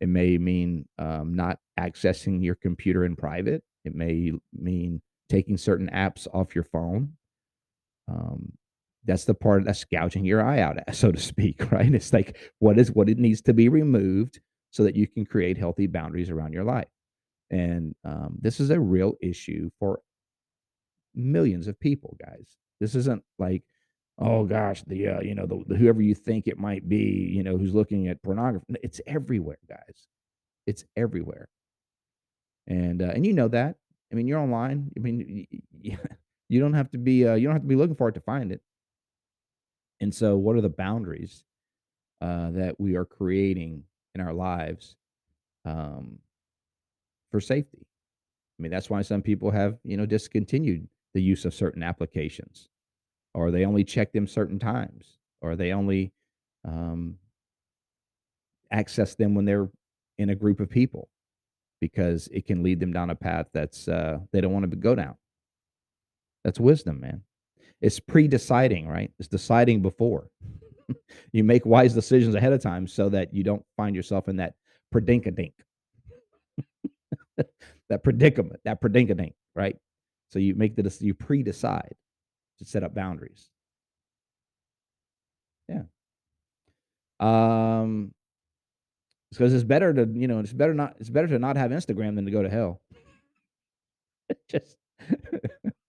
it 0.00 0.08
may 0.08 0.38
mean 0.38 0.86
um, 0.96 1.34
not 1.34 1.58
accessing 1.78 2.42
your 2.42 2.54
computer 2.54 3.04
in 3.04 3.16
private. 3.16 3.64
It 3.84 3.96
may 3.96 4.32
mean 4.52 5.02
taking 5.28 5.56
certain 5.56 5.90
apps 5.92 6.28
off 6.32 6.54
your 6.54 6.64
phone. 6.64 7.14
Um, 8.06 8.52
that's 9.04 9.24
the 9.24 9.34
part 9.34 9.64
that's 9.64 9.84
gouging 9.84 10.24
your 10.24 10.46
eye 10.46 10.60
out, 10.60 10.76
so 10.94 11.10
to 11.10 11.20
speak, 11.20 11.72
right? 11.72 11.92
It's 11.92 12.12
like 12.12 12.38
what 12.60 12.78
is 12.78 12.92
what 12.92 13.08
it 13.08 13.18
needs 13.18 13.42
to 13.42 13.52
be 13.52 13.68
removed 13.68 14.38
so 14.70 14.84
that 14.84 14.94
you 14.94 15.08
can 15.08 15.26
create 15.26 15.58
healthy 15.58 15.88
boundaries 15.88 16.30
around 16.30 16.52
your 16.52 16.64
life. 16.64 16.86
And 17.50 17.96
um, 18.04 18.36
this 18.40 18.60
is 18.60 18.70
a 18.70 18.78
real 18.78 19.14
issue 19.20 19.70
for 19.80 20.00
millions 21.18 21.66
of 21.66 21.78
people, 21.78 22.16
guys. 22.24 22.56
This 22.80 22.94
isn't 22.94 23.22
like, 23.38 23.62
oh 24.18 24.44
gosh, 24.44 24.82
the 24.86 25.08
uh, 25.08 25.20
you 25.20 25.34
know 25.34 25.46
the, 25.46 25.62
the 25.66 25.76
whoever 25.76 26.00
you 26.00 26.14
think 26.14 26.46
it 26.46 26.58
might 26.58 26.88
be, 26.88 27.30
you 27.34 27.42
know, 27.42 27.58
who's 27.58 27.74
looking 27.74 28.08
at 28.08 28.22
pornography. 28.22 28.66
It's 28.82 29.00
everywhere, 29.06 29.58
guys. 29.68 30.06
It's 30.66 30.84
everywhere. 30.96 31.48
And 32.66 33.02
uh, 33.02 33.12
and 33.14 33.26
you 33.26 33.32
know 33.32 33.48
that. 33.48 33.76
I 34.10 34.14
mean, 34.14 34.26
you're 34.26 34.40
online. 34.40 34.90
I 34.96 35.00
mean, 35.00 35.46
you 36.48 36.60
don't 36.60 36.74
have 36.74 36.90
to 36.92 36.98
be 36.98 37.26
uh, 37.26 37.34
you 37.34 37.46
don't 37.46 37.54
have 37.54 37.62
to 37.62 37.68
be 37.68 37.76
looking 37.76 37.96
for 37.96 38.08
it 38.08 38.14
to 38.14 38.20
find 38.20 38.52
it. 38.52 38.60
And 40.00 40.14
so, 40.14 40.36
what 40.36 40.56
are 40.56 40.60
the 40.60 40.68
boundaries 40.68 41.44
uh, 42.20 42.50
that 42.52 42.78
we 42.78 42.96
are 42.96 43.04
creating 43.04 43.84
in 44.14 44.20
our 44.20 44.32
lives 44.32 44.96
um, 45.64 46.18
for 47.30 47.40
safety? 47.40 47.86
I 48.58 48.62
mean, 48.62 48.72
that's 48.72 48.90
why 48.90 49.02
some 49.02 49.22
people 49.22 49.50
have, 49.50 49.78
you 49.84 49.96
know, 49.96 50.06
discontinued 50.06 50.88
the 51.14 51.22
use 51.22 51.44
of 51.44 51.54
certain 51.54 51.82
applications, 51.82 52.68
or 53.34 53.50
they 53.50 53.64
only 53.64 53.84
check 53.84 54.12
them 54.12 54.26
certain 54.26 54.58
times, 54.58 55.18
or 55.40 55.56
they 55.56 55.72
only 55.72 56.12
um, 56.64 57.16
access 58.70 59.14
them 59.14 59.34
when 59.34 59.44
they're 59.44 59.68
in 60.18 60.30
a 60.30 60.34
group 60.34 60.60
of 60.60 60.68
people 60.68 61.08
because 61.80 62.28
it 62.32 62.46
can 62.46 62.62
lead 62.62 62.80
them 62.80 62.92
down 62.92 63.10
a 63.10 63.14
path 63.14 63.46
that's 63.52 63.88
uh, 63.88 64.18
they 64.32 64.40
don't 64.40 64.52
want 64.52 64.68
to 64.68 64.76
go 64.76 64.94
down. 64.94 65.16
That's 66.44 66.60
wisdom, 66.60 67.00
man. 67.00 67.22
It's 67.80 68.00
pre-deciding, 68.00 68.88
right? 68.88 69.12
It's 69.18 69.28
deciding 69.28 69.82
before. 69.82 70.28
you 71.32 71.44
make 71.44 71.64
wise 71.64 71.94
decisions 71.94 72.34
ahead 72.34 72.52
of 72.52 72.62
time 72.62 72.86
so 72.86 73.08
that 73.10 73.32
you 73.32 73.44
don't 73.44 73.64
find 73.76 73.94
yourself 73.94 74.28
in 74.28 74.36
that 74.36 74.54
predinkadink. 74.92 75.52
that 77.36 78.02
predicament, 78.02 78.60
that 78.64 78.80
predicadink, 78.80 79.34
right? 79.54 79.76
So 80.30 80.38
you 80.38 80.54
make 80.54 80.76
the 80.76 80.96
you 81.00 81.14
pre-decide 81.14 81.94
to 82.58 82.64
set 82.64 82.82
up 82.82 82.94
boundaries. 82.94 83.50
Yeah. 85.68 85.82
Um 87.20 88.12
because 89.30 89.52
it's 89.52 89.64
better 89.64 89.92
to, 89.92 90.08
you 90.10 90.26
know, 90.26 90.38
it's 90.38 90.52
better 90.52 90.74
not 90.74 90.96
it's 90.98 91.10
better 91.10 91.28
to 91.28 91.38
not 91.38 91.56
have 91.56 91.70
Instagram 91.70 92.14
than 92.14 92.24
to 92.24 92.30
go 92.30 92.42
to 92.42 92.48
hell. 92.48 92.80
Just 94.50 94.76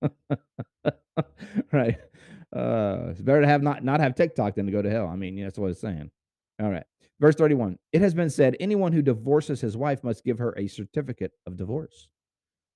right. 1.71 1.97
Uh, 2.55 3.09
it's 3.11 3.21
better 3.21 3.41
to 3.41 3.47
have 3.47 3.61
not 3.61 3.83
not 3.83 3.99
have 3.99 4.15
TikTok 4.15 4.55
than 4.55 4.65
to 4.65 4.71
go 4.71 4.81
to 4.81 4.89
hell. 4.89 5.07
I 5.07 5.15
mean, 5.15 5.41
that's 5.41 5.59
what 5.59 5.71
it's 5.71 5.81
saying. 5.81 6.09
All 6.61 6.69
right. 6.69 6.85
Verse 7.19 7.35
31. 7.35 7.77
It 7.91 8.01
has 8.01 8.13
been 8.13 8.29
said, 8.29 8.55
anyone 8.59 8.93
who 8.93 9.01
divorces 9.01 9.61
his 9.61 9.75
wife 9.75 10.03
must 10.03 10.23
give 10.23 10.39
her 10.39 10.53
a 10.57 10.67
certificate 10.67 11.33
of 11.45 11.57
divorce. 11.57 12.07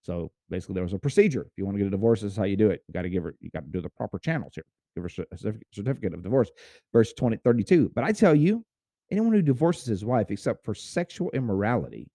So 0.03 0.31
basically, 0.49 0.75
there 0.75 0.83
was 0.83 0.93
a 0.93 0.99
procedure. 0.99 1.41
If 1.41 1.53
you 1.57 1.65
want 1.65 1.75
to 1.75 1.79
get 1.79 1.87
a 1.87 1.91
divorce, 1.91 2.21
this 2.21 2.33
is 2.33 2.37
how 2.37 2.43
you 2.43 2.57
do 2.57 2.69
it. 2.69 2.83
You 2.87 2.93
got 2.93 3.03
to 3.03 3.09
give 3.09 3.23
her, 3.23 3.35
you 3.39 3.49
got 3.49 3.61
to 3.61 3.71
do 3.71 3.81
the 3.81 3.89
proper 3.89 4.19
channels 4.19 4.53
here. 4.53 4.65
Give 4.95 5.03
her 5.03 5.25
a 5.31 5.37
certificate 5.73 6.13
of 6.13 6.21
divorce. 6.21 6.51
Verse 6.91 7.13
20, 7.13 7.37
32. 7.37 7.91
But 7.95 8.03
I 8.03 8.11
tell 8.11 8.35
you, 8.35 8.63
anyone 9.11 9.33
who 9.33 9.41
divorces 9.41 9.85
his 9.85 10.05
wife 10.05 10.29
except 10.29 10.63
for 10.65 10.75
sexual 10.75 11.31
immorality 11.31 12.09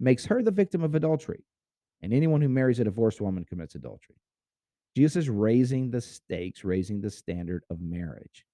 makes 0.00 0.24
her 0.26 0.42
the 0.42 0.50
victim 0.50 0.82
of 0.82 0.94
adultery. 0.94 1.44
And 2.02 2.12
anyone 2.12 2.40
who 2.40 2.48
marries 2.48 2.80
a 2.80 2.84
divorced 2.84 3.20
woman 3.20 3.44
commits 3.44 3.74
adultery. 3.74 4.16
Jesus 4.96 5.24
is 5.24 5.30
raising 5.30 5.90
the 5.90 6.00
stakes, 6.00 6.64
raising 6.64 7.00
the 7.00 7.10
standard 7.10 7.62
of 7.70 7.80
marriage. 7.80 8.44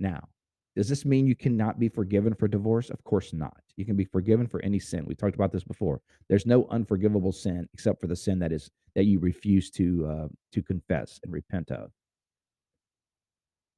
Now, 0.00 0.28
does 0.76 0.90
this 0.90 1.06
mean 1.06 1.26
you 1.26 1.34
cannot 1.34 1.80
be 1.80 1.88
forgiven 1.88 2.34
for 2.34 2.46
divorce? 2.46 2.90
Of 2.90 3.02
course 3.02 3.32
not. 3.32 3.62
You 3.76 3.86
can 3.86 3.96
be 3.96 4.04
forgiven 4.04 4.46
for 4.46 4.62
any 4.62 4.78
sin. 4.78 5.06
We 5.06 5.14
talked 5.14 5.34
about 5.34 5.50
this 5.50 5.64
before. 5.64 6.02
There's 6.28 6.44
no 6.44 6.66
unforgivable 6.70 7.32
sin 7.32 7.66
except 7.72 7.98
for 7.98 8.06
the 8.06 8.14
sin 8.14 8.38
that 8.40 8.52
is 8.52 8.70
that 8.94 9.04
you 9.04 9.18
refuse 9.18 9.70
to 9.70 10.06
uh, 10.06 10.28
to 10.52 10.62
confess 10.62 11.18
and 11.24 11.32
repent 11.32 11.70
of. 11.70 11.90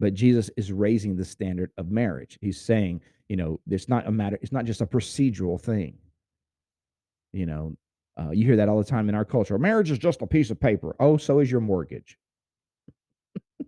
But 0.01 0.15
Jesus 0.15 0.51
is 0.57 0.73
raising 0.73 1.17
the 1.17 1.25
standard 1.25 1.71
of 1.79 1.91
marriage. 1.91 2.37
He's 2.41 2.61
saying, 2.61 3.01
you 3.29 3.37
know, 3.37 3.61
it's 3.71 3.89
not 3.89 4.09
a 4.09 4.13
matter. 4.13 4.39
It's 4.43 4.53
not 4.53 4.65
just 4.65 4.81
a 4.81 4.87
procedural 4.87 5.61
thing. 5.61 5.99
You 7.33 7.47
know, 7.47 7.77
uh, 8.21 8.31
you 8.31 8.45
hear 8.45 8.57
that 8.57 8.69
all 8.69 8.79
the 8.79 8.85
time 8.85 9.09
in 9.09 9.15
our 9.15 9.25
culture. 9.25 9.57
Marriage 9.57 9.93
is 9.93 9.99
just 9.99 10.23
a 10.23 10.27
piece 10.27 10.51
of 10.51 10.59
paper. 10.59 10.97
Oh, 10.99 11.17
so 11.17 11.39
is 11.39 11.51
your 11.51 11.61
mortgage. 11.61 12.19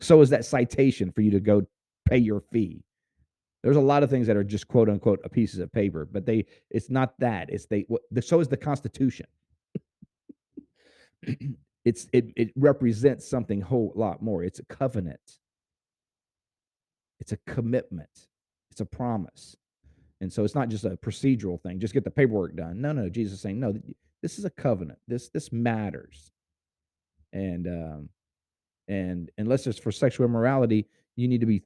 so 0.00 0.20
is 0.22 0.30
that 0.30 0.46
citation 0.46 1.12
for 1.12 1.20
you 1.20 1.30
to 1.32 1.40
go 1.40 1.66
pay 2.08 2.18
your 2.18 2.40
fee. 2.52 2.82
There's 3.62 3.76
a 3.76 3.80
lot 3.80 4.02
of 4.02 4.10
things 4.10 4.26
that 4.26 4.36
are 4.36 4.44
just 4.44 4.68
quote 4.68 4.88
unquote 4.88 5.20
pieces 5.32 5.60
of 5.60 5.72
paper, 5.72 6.08
but 6.10 6.24
they 6.24 6.46
it's 6.70 6.90
not 6.90 7.14
that. 7.18 7.50
It's 7.50 7.66
they 7.66 7.84
what, 7.88 8.02
so 8.22 8.40
is 8.40 8.48
the 8.48 8.56
Constitution. 8.56 9.26
it's 11.84 12.08
it 12.12 12.32
it 12.36 12.52
represents 12.56 13.28
something 13.28 13.60
whole 13.60 13.92
lot 13.94 14.22
more. 14.22 14.42
It's 14.42 14.60
a 14.60 14.64
covenant. 14.64 15.38
It's 17.20 17.32
a 17.32 17.36
commitment. 17.46 18.28
It's 18.70 18.80
a 18.80 18.86
promise. 18.86 19.56
And 20.22 20.32
so 20.32 20.44
it's 20.44 20.54
not 20.54 20.68
just 20.68 20.84
a 20.84 20.96
procedural 20.96 21.60
thing, 21.60 21.80
just 21.80 21.94
get 21.94 22.04
the 22.04 22.10
paperwork 22.10 22.54
done. 22.54 22.80
No, 22.80 22.92
no, 22.92 23.08
Jesus 23.08 23.34
is 23.34 23.40
saying, 23.40 23.58
no, 23.58 23.74
this 24.22 24.38
is 24.38 24.44
a 24.44 24.50
covenant. 24.50 24.98
This 25.08 25.28
this 25.30 25.52
matters. 25.52 26.32
And 27.32 27.66
um 27.66 28.08
and 28.88 29.30
unless 29.38 29.66
it's 29.66 29.78
for 29.78 29.92
sexual 29.92 30.26
immorality, 30.26 30.86
you 31.16 31.28
need 31.28 31.40
to 31.40 31.46
be 31.46 31.62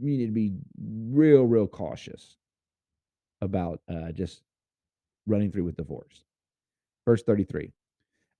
you 0.00 0.16
need 0.16 0.26
to 0.26 0.32
be 0.32 0.52
real, 0.80 1.44
real 1.44 1.66
cautious 1.66 2.36
about 3.40 3.80
uh 3.88 4.10
just 4.12 4.42
running 5.26 5.52
through 5.52 5.64
with 5.64 5.76
divorce. 5.76 6.24
Verse 7.06 7.22
33. 7.22 7.72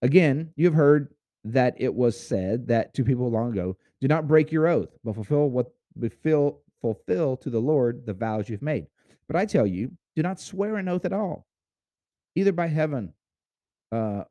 Again, 0.03 0.51
you 0.57 0.67
have 0.67 0.75
heard 0.75 1.15
that 1.45 1.75
it 1.79 1.95
was 1.95 2.19
said 2.19 2.69
that 2.69 2.95
to 2.95 3.05
people 3.05 3.31
long 3.31 3.53
ago, 3.53 3.77
do 4.01 4.09
not 4.09 4.29
break 4.29 4.53
your 4.53 4.69
oath, 4.69 4.97
but 5.05 5.15
fulfill 5.15 5.49
what 5.49 5.71
fulfill 5.99 6.61
fulfill 6.81 7.37
to 7.39 7.51
the 7.51 7.61
Lord 7.61 8.07
the 8.07 8.15
vows 8.15 8.49
you've 8.49 8.63
made. 8.63 8.87
But 9.27 9.37
I 9.37 9.45
tell 9.45 9.67
you, 9.67 9.91
do 10.17 10.23
not 10.23 10.41
swear 10.41 10.77
an 10.77 10.89
oath 10.89 11.05
at 11.05 11.13
all, 11.13 11.47
either 12.35 12.53
by 12.53 12.69
heaven, 12.69 13.13
uh, 13.93 14.25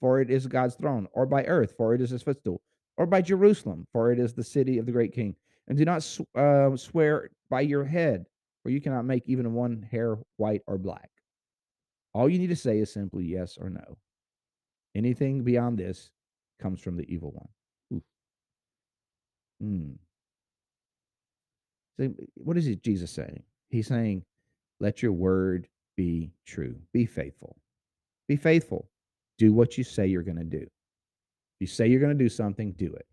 for 0.00 0.20
it 0.20 0.30
is 0.30 0.46
God's 0.46 0.74
throne, 0.74 1.08
or 1.12 1.26
by 1.26 1.44
earth, 1.44 1.74
for 1.76 1.94
it 1.94 2.00
is 2.00 2.10
his 2.10 2.22
footstool, 2.22 2.60
or 2.96 3.06
by 3.06 3.22
Jerusalem, 3.22 3.86
for 3.92 4.12
it 4.12 4.18
is 4.18 4.34
the 4.34 4.44
city 4.44 4.78
of 4.78 4.86
the 4.86 4.92
great 4.92 5.12
king. 5.12 5.36
And 5.70 5.78
do 5.78 5.84
not 5.84 6.02
sw- 6.02 6.22
uh, 6.34 6.76
swear 6.76 7.30
by 7.48 7.60
your 7.60 7.84
head, 7.84 8.26
for 8.64 8.70
you 8.70 8.80
cannot 8.80 9.04
make 9.04 9.22
even 9.28 9.54
one 9.54 9.86
hair 9.88 10.18
white 10.36 10.62
or 10.66 10.76
black. 10.76 11.08
All 12.12 12.28
you 12.28 12.40
need 12.40 12.48
to 12.48 12.56
say 12.56 12.80
is 12.80 12.92
simply 12.92 13.24
yes 13.24 13.56
or 13.56 13.70
no. 13.70 13.96
Anything 14.96 15.44
beyond 15.44 15.78
this 15.78 16.10
comes 16.60 16.80
from 16.80 16.96
the 16.96 17.04
evil 17.08 17.30
one. 17.30 18.02
Mm. 19.62 19.94
So 22.00 22.12
what 22.34 22.56
is 22.56 22.66
it 22.66 22.82
Jesus 22.82 23.12
saying? 23.12 23.44
He's 23.68 23.86
saying, 23.86 24.24
let 24.80 25.02
your 25.02 25.12
word 25.12 25.68
be 25.96 26.32
true. 26.46 26.74
Be 26.92 27.06
faithful. 27.06 27.56
Be 28.26 28.34
faithful. 28.34 28.88
Do 29.38 29.52
what 29.52 29.78
you 29.78 29.84
say 29.84 30.08
you're 30.08 30.24
going 30.24 30.36
to 30.38 30.44
do. 30.44 30.62
If 30.62 31.60
you 31.60 31.66
say 31.68 31.86
you're 31.86 32.00
going 32.00 32.18
to 32.18 32.24
do 32.24 32.28
something, 32.28 32.72
do 32.72 32.92
it. 32.92 33.06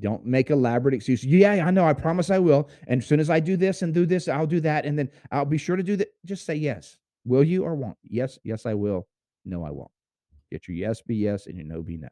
Don't 0.00 0.24
make 0.24 0.50
elaborate 0.50 0.94
excuses. 0.94 1.26
Yeah, 1.26 1.64
I 1.66 1.70
know. 1.70 1.84
I 1.84 1.92
promise 1.92 2.30
I 2.30 2.38
will. 2.38 2.68
And 2.88 3.02
as 3.02 3.06
soon 3.06 3.20
as 3.20 3.28
I 3.28 3.38
do 3.38 3.56
this 3.56 3.82
and 3.82 3.92
do 3.92 4.06
this, 4.06 4.28
I'll 4.28 4.46
do 4.46 4.60
that. 4.60 4.86
And 4.86 4.98
then 4.98 5.10
I'll 5.30 5.44
be 5.44 5.58
sure 5.58 5.76
to 5.76 5.82
do 5.82 5.96
that. 5.96 6.08
Just 6.24 6.46
say 6.46 6.54
yes. 6.54 6.96
Will 7.24 7.44
you 7.44 7.64
or 7.64 7.74
won't? 7.74 7.98
Yes, 8.02 8.38
yes, 8.42 8.64
I 8.64 8.74
will. 8.74 9.06
No, 9.44 9.64
I 9.64 9.70
won't. 9.70 9.90
Get 10.50 10.66
your 10.66 10.76
yes 10.76 11.02
be 11.02 11.16
yes 11.16 11.46
and 11.46 11.56
your 11.56 11.66
no 11.66 11.82
be 11.82 11.96
no. 11.96 12.08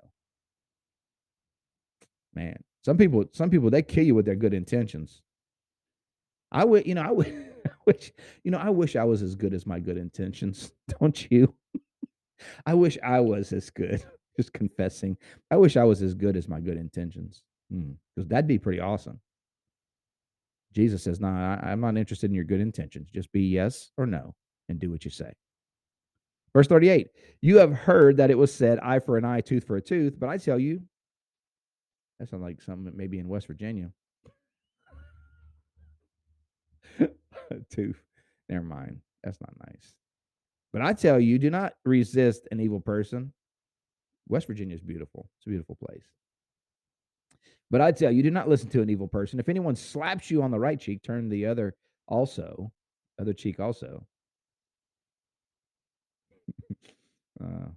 Man, 2.35 2.62
some 2.85 2.98
people, 2.98 3.24
some 3.33 3.51
people, 3.51 3.70
they 3.70 3.83
kill 3.83 4.05
you 4.05 4.14
with 4.14 4.27
their 4.27 4.37
good 4.37 4.55
intentions. 4.55 5.22
I 6.53 6.64
would, 6.64 6.87
you 6.87 6.94
know, 6.94 7.03
I 7.03 7.11
would, 7.11 7.53
wish, 7.87 8.12
you 8.44 8.51
know, 8.51 8.59
I 8.59 8.70
wish 8.70 8.96
I 8.96 9.05
was 9.05 9.22
as 9.22 9.35
good 9.35 9.55
as 9.55 9.66
my 9.66 9.81
good 9.81 9.96
intentions. 9.96 10.72
Don't 11.01 11.31
you? 11.31 11.55
I 12.66 12.74
wish 12.74 12.98
I 13.03 13.20
was 13.20 13.53
as 13.53 13.70
good. 13.70 14.05
Just 14.37 14.53
confessing. 14.53 15.16
I 15.51 15.57
wish 15.57 15.77
I 15.77 15.83
was 15.85 16.01
as 16.01 16.14
good 16.14 16.37
as 16.37 16.48
my 16.48 16.61
good 16.61 16.77
intentions. 16.77 17.42
Because 17.70 17.96
hmm, 18.16 18.28
that'd 18.28 18.46
be 18.48 18.59
pretty 18.59 18.81
awesome. 18.81 19.20
Jesus 20.72 21.02
says, 21.02 21.20
No, 21.20 21.31
nah, 21.31 21.59
I'm 21.62 21.81
not 21.81 21.96
interested 21.96 22.31
in 22.31 22.35
your 22.35 22.44
good 22.44 22.61
intentions. 22.61 23.11
Just 23.11 23.33
be 23.33 23.42
yes 23.42 23.90
or 23.96 24.07
no 24.07 24.35
and 24.68 24.78
do 24.78 24.90
what 24.90 25.04
you 25.04 25.11
say. 25.11 25.33
Verse 26.54 26.66
38 26.66 27.09
You 27.40 27.59
have 27.59 27.72
heard 27.72 28.16
that 28.18 28.31
it 28.31 28.38
was 28.38 28.54
said, 28.54 28.78
eye 28.81 29.00
for 29.00 29.16
an 29.16 29.24
eye, 29.24 29.40
tooth 29.40 29.64
for 29.64 29.76
a 29.76 29.83
tooth, 29.83 30.14
but 30.18 30.28
I 30.28 30.37
tell 30.38 30.59
you, 30.59 30.83
that 32.18 32.28
sounds 32.28 32.42
like 32.42 32.61
something 32.61 32.92
maybe 32.96 33.18
in 33.18 33.28
West 33.28 33.46
Virginia. 33.46 33.90
tooth. 37.70 38.02
Never 38.48 38.64
mind. 38.64 39.00
That's 39.22 39.40
not 39.40 39.54
nice. 39.66 39.94
But 40.72 40.83
I 40.83 40.92
tell 40.92 41.18
you, 41.20 41.38
do 41.38 41.50
not 41.50 41.74
resist 41.85 42.48
an 42.50 42.61
evil 42.61 42.81
person. 42.81 43.33
West 44.28 44.46
Virginia 44.46 44.74
is 44.74 44.83
beautiful. 44.83 45.31
It's 45.38 45.46
a 45.46 45.50
beautiful 45.50 45.76
place. 45.76 46.04
But 47.70 47.81
I 47.81 47.92
tell 47.92 48.11
you, 48.11 48.22
do 48.22 48.31
not 48.31 48.48
listen 48.48 48.70
to 48.70 48.81
an 48.83 48.88
evil 48.88 49.09
person. 49.09 49.38
If 49.38 49.48
anyone 49.48 49.76
slaps 49.76 50.31
you 50.31 50.42
on 50.42 50.50
the 50.50 50.59
right 50.59 50.81
cheek, 50.81 51.02
turn 51.02 51.28
the 51.28 51.46
other 51.46 51.74
also, 52.07 52.72
other 53.20 53.35
cheek 53.35 53.61
also. 53.61 54.07
uh, 57.44 57.68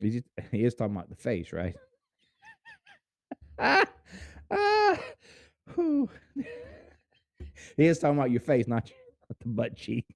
he 0.00 0.22
is 0.52 0.74
talking 0.74 0.96
about 0.96 1.08
the 1.08 1.16
face, 1.16 1.52
right? 1.52 1.76
ah, 3.58 3.84
ah, 4.50 4.98
he 7.76 7.86
is 7.86 7.98
talking 7.98 8.18
about 8.18 8.30
your 8.30 8.40
face, 8.40 8.66
not, 8.66 8.90
not 9.28 9.38
the 9.40 9.48
butt 9.48 9.76
cheek. 9.76 10.06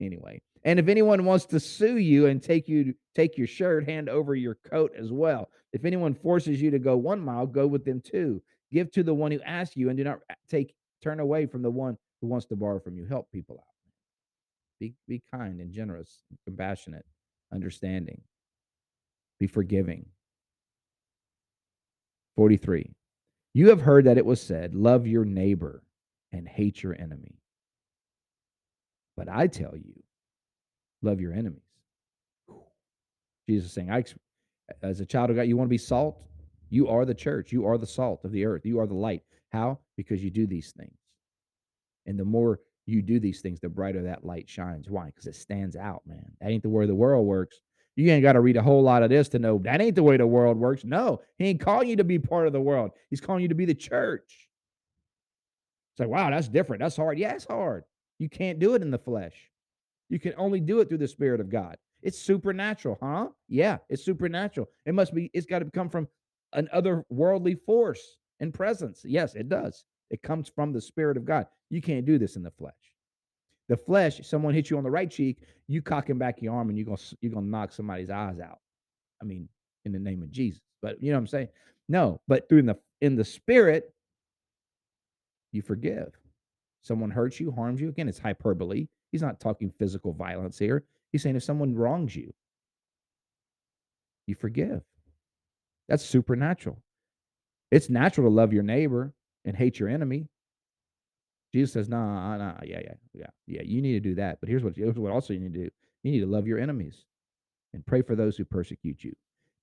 anyway, 0.00 0.40
and 0.64 0.78
if 0.78 0.88
anyone 0.88 1.24
wants 1.24 1.46
to 1.46 1.60
sue 1.60 1.96
you 1.96 2.26
and 2.26 2.42
take 2.42 2.68
you 2.68 2.94
take 3.14 3.36
your 3.36 3.46
shirt, 3.46 3.84
hand 3.84 4.08
over 4.08 4.34
your 4.34 4.54
coat 4.54 4.92
as 4.96 5.12
well. 5.12 5.50
If 5.72 5.84
anyone 5.84 6.14
forces 6.14 6.60
you 6.60 6.70
to 6.70 6.78
go 6.78 6.96
one 6.96 7.20
mile, 7.20 7.46
go 7.46 7.66
with 7.66 7.84
them 7.84 8.00
too. 8.00 8.42
Give 8.72 8.90
to 8.92 9.02
the 9.02 9.14
one 9.14 9.32
who 9.32 9.40
asks 9.42 9.76
you, 9.76 9.88
and 9.88 9.96
do 9.96 10.04
not 10.04 10.20
take 10.48 10.74
turn 11.02 11.20
away 11.20 11.46
from 11.46 11.62
the 11.62 11.70
one 11.70 11.96
who 12.20 12.26
wants 12.26 12.46
to 12.46 12.56
borrow 12.56 12.78
from 12.78 12.96
you. 12.96 13.06
Help 13.06 13.30
people 13.32 13.56
out. 13.58 13.64
Be 14.80 14.94
be 15.06 15.22
kind 15.32 15.60
and 15.60 15.72
generous, 15.72 16.22
and 16.30 16.38
compassionate, 16.46 17.06
understanding. 17.52 18.20
Be 19.38 19.46
forgiving. 19.46 20.06
43. 22.36 22.92
You 23.54 23.70
have 23.70 23.80
heard 23.80 24.04
that 24.04 24.18
it 24.18 24.24
was 24.24 24.40
said, 24.40 24.74
Love 24.74 25.06
your 25.06 25.24
neighbor 25.24 25.82
and 26.30 26.46
hate 26.46 26.82
your 26.82 26.94
enemy. 26.94 27.40
But 29.16 29.28
I 29.28 29.48
tell 29.48 29.76
you, 29.76 30.04
love 31.02 31.20
your 31.20 31.32
enemies. 31.32 31.62
Jesus 33.48 33.68
is 33.68 33.72
saying, 33.72 33.90
I, 33.90 34.04
as 34.82 35.00
a 35.00 35.06
child 35.06 35.30
of 35.30 35.36
God, 35.36 35.42
you 35.42 35.56
want 35.56 35.68
to 35.68 35.70
be 35.70 35.78
salt? 35.78 36.20
You 36.70 36.88
are 36.88 37.04
the 37.04 37.14
church. 37.14 37.52
You 37.52 37.66
are 37.66 37.78
the 37.78 37.86
salt 37.86 38.24
of 38.24 38.32
the 38.32 38.44
earth. 38.44 38.66
You 38.66 38.78
are 38.80 38.86
the 38.86 38.94
light. 38.94 39.22
How? 39.52 39.78
Because 39.96 40.22
you 40.22 40.30
do 40.30 40.46
these 40.46 40.72
things. 40.72 40.98
And 42.06 42.18
the 42.18 42.24
more 42.24 42.60
you 42.86 43.02
do 43.02 43.20
these 43.20 43.40
things, 43.40 43.60
the 43.60 43.68
brighter 43.68 44.02
that 44.02 44.24
light 44.24 44.48
shines. 44.48 44.88
Why? 44.88 45.06
Because 45.06 45.26
it 45.26 45.36
stands 45.36 45.76
out, 45.76 46.02
man. 46.06 46.30
That 46.40 46.50
ain't 46.50 46.62
the 46.62 46.68
way 46.68 46.86
the 46.86 46.94
world 46.94 47.26
works. 47.26 47.60
You 47.96 48.10
ain't 48.12 48.22
got 48.22 48.34
to 48.34 48.40
read 48.40 48.56
a 48.56 48.62
whole 48.62 48.82
lot 48.82 49.02
of 49.02 49.10
this 49.10 49.28
to 49.30 49.38
know 49.38 49.58
that 49.64 49.80
ain't 49.80 49.96
the 49.96 50.02
way 50.04 50.16
the 50.16 50.26
world 50.26 50.56
works. 50.56 50.84
No, 50.84 51.20
he 51.36 51.46
ain't 51.46 51.60
calling 51.60 51.88
you 51.88 51.96
to 51.96 52.04
be 52.04 52.18
part 52.18 52.46
of 52.46 52.52
the 52.52 52.60
world. 52.60 52.92
He's 53.10 53.20
calling 53.20 53.42
you 53.42 53.48
to 53.48 53.56
be 53.56 53.64
the 53.64 53.74
church. 53.74 54.48
It's 55.92 56.00
like, 56.00 56.08
wow, 56.08 56.30
that's 56.30 56.48
different. 56.48 56.80
That's 56.80 56.96
hard. 56.96 57.18
Yeah, 57.18 57.32
it's 57.32 57.44
hard. 57.44 57.82
You 58.20 58.28
can't 58.28 58.60
do 58.60 58.74
it 58.74 58.82
in 58.82 58.92
the 58.92 58.98
flesh. 58.98 59.34
You 60.08 60.18
can 60.18 60.34
only 60.36 60.60
do 60.60 60.80
it 60.80 60.88
through 60.88 60.98
the 60.98 61.08
Spirit 61.08 61.40
of 61.40 61.50
God. 61.50 61.76
It's 62.02 62.18
supernatural, 62.18 62.98
huh? 63.02 63.28
Yeah, 63.48 63.78
it's 63.88 64.04
supernatural. 64.04 64.68
It 64.86 64.94
must 64.94 65.14
be, 65.14 65.30
it's 65.34 65.46
got 65.46 65.60
to 65.60 65.70
come 65.70 65.88
from 65.88 66.08
an 66.52 66.68
otherworldly 66.74 67.60
force 67.66 68.16
and 68.40 68.54
presence. 68.54 69.02
Yes, 69.04 69.34
it 69.34 69.48
does. 69.48 69.84
It 70.10 70.22
comes 70.22 70.48
from 70.48 70.72
the 70.72 70.80
Spirit 70.80 71.16
of 71.16 71.24
God. 71.24 71.46
You 71.70 71.82
can't 71.82 72.06
do 72.06 72.18
this 72.18 72.36
in 72.36 72.42
the 72.42 72.50
flesh. 72.50 72.74
The 73.68 73.76
flesh, 73.76 74.20
someone 74.26 74.54
hits 74.54 74.70
you 74.70 74.78
on 74.78 74.84
the 74.84 74.90
right 74.90 75.10
cheek, 75.10 75.42
you 75.66 75.82
cocking 75.82 76.16
back 76.16 76.40
your 76.40 76.54
arm 76.54 76.70
and 76.70 76.78
you're 76.78 76.86
gonna 76.86 76.98
you're 77.20 77.32
gonna 77.32 77.46
knock 77.46 77.72
somebody's 77.72 78.08
eyes 78.08 78.40
out. 78.40 78.60
I 79.20 79.26
mean, 79.26 79.48
in 79.84 79.92
the 79.92 79.98
name 79.98 80.22
of 80.22 80.30
Jesus. 80.30 80.60
But 80.80 81.02
you 81.02 81.10
know 81.10 81.16
what 81.16 81.22
I'm 81.22 81.26
saying? 81.26 81.48
No, 81.88 82.20
but 82.28 82.48
through 82.48 82.62
the 82.62 82.78
in 83.02 83.14
the 83.14 83.24
spirit, 83.24 83.92
you 85.52 85.60
forgive. 85.60 86.16
Someone 86.82 87.10
hurts 87.10 87.40
you, 87.40 87.50
harms 87.50 87.80
you. 87.80 87.88
Again, 87.88 88.08
it's 88.08 88.18
hyperbole. 88.18 88.86
He's 89.10 89.22
not 89.22 89.40
talking 89.40 89.72
physical 89.78 90.12
violence 90.12 90.58
here. 90.58 90.84
He's 91.12 91.22
saying 91.22 91.36
if 91.36 91.42
someone 91.42 91.74
wrongs 91.74 92.14
you, 92.14 92.32
you 94.26 94.34
forgive. 94.34 94.82
That's 95.88 96.04
supernatural. 96.04 96.82
It's 97.70 97.88
natural 97.88 98.28
to 98.28 98.34
love 98.34 98.52
your 98.52 98.62
neighbor 98.62 99.14
and 99.44 99.56
hate 99.56 99.78
your 99.78 99.88
enemy. 99.88 100.28
Jesus 101.54 101.72
says, 101.72 101.88
nah, 101.88 102.36
nah, 102.36 102.58
yeah, 102.62 102.80
yeah, 102.84 102.94
yeah, 103.14 103.26
yeah. 103.46 103.62
You 103.64 103.80
need 103.80 103.94
to 103.94 104.00
do 104.00 104.14
that. 104.16 104.38
But 104.40 104.50
here's 104.50 104.62
what, 104.62 104.76
here's 104.76 104.98
what 104.98 105.12
also 105.12 105.32
you 105.32 105.40
need 105.40 105.54
to 105.54 105.64
do. 105.64 105.70
You 106.02 106.12
need 106.12 106.20
to 106.20 106.26
love 106.26 106.46
your 106.46 106.58
enemies 106.58 107.06
and 107.72 107.86
pray 107.86 108.02
for 108.02 108.14
those 108.14 108.36
who 108.36 108.44
persecute 108.44 109.02
you, 109.02 109.14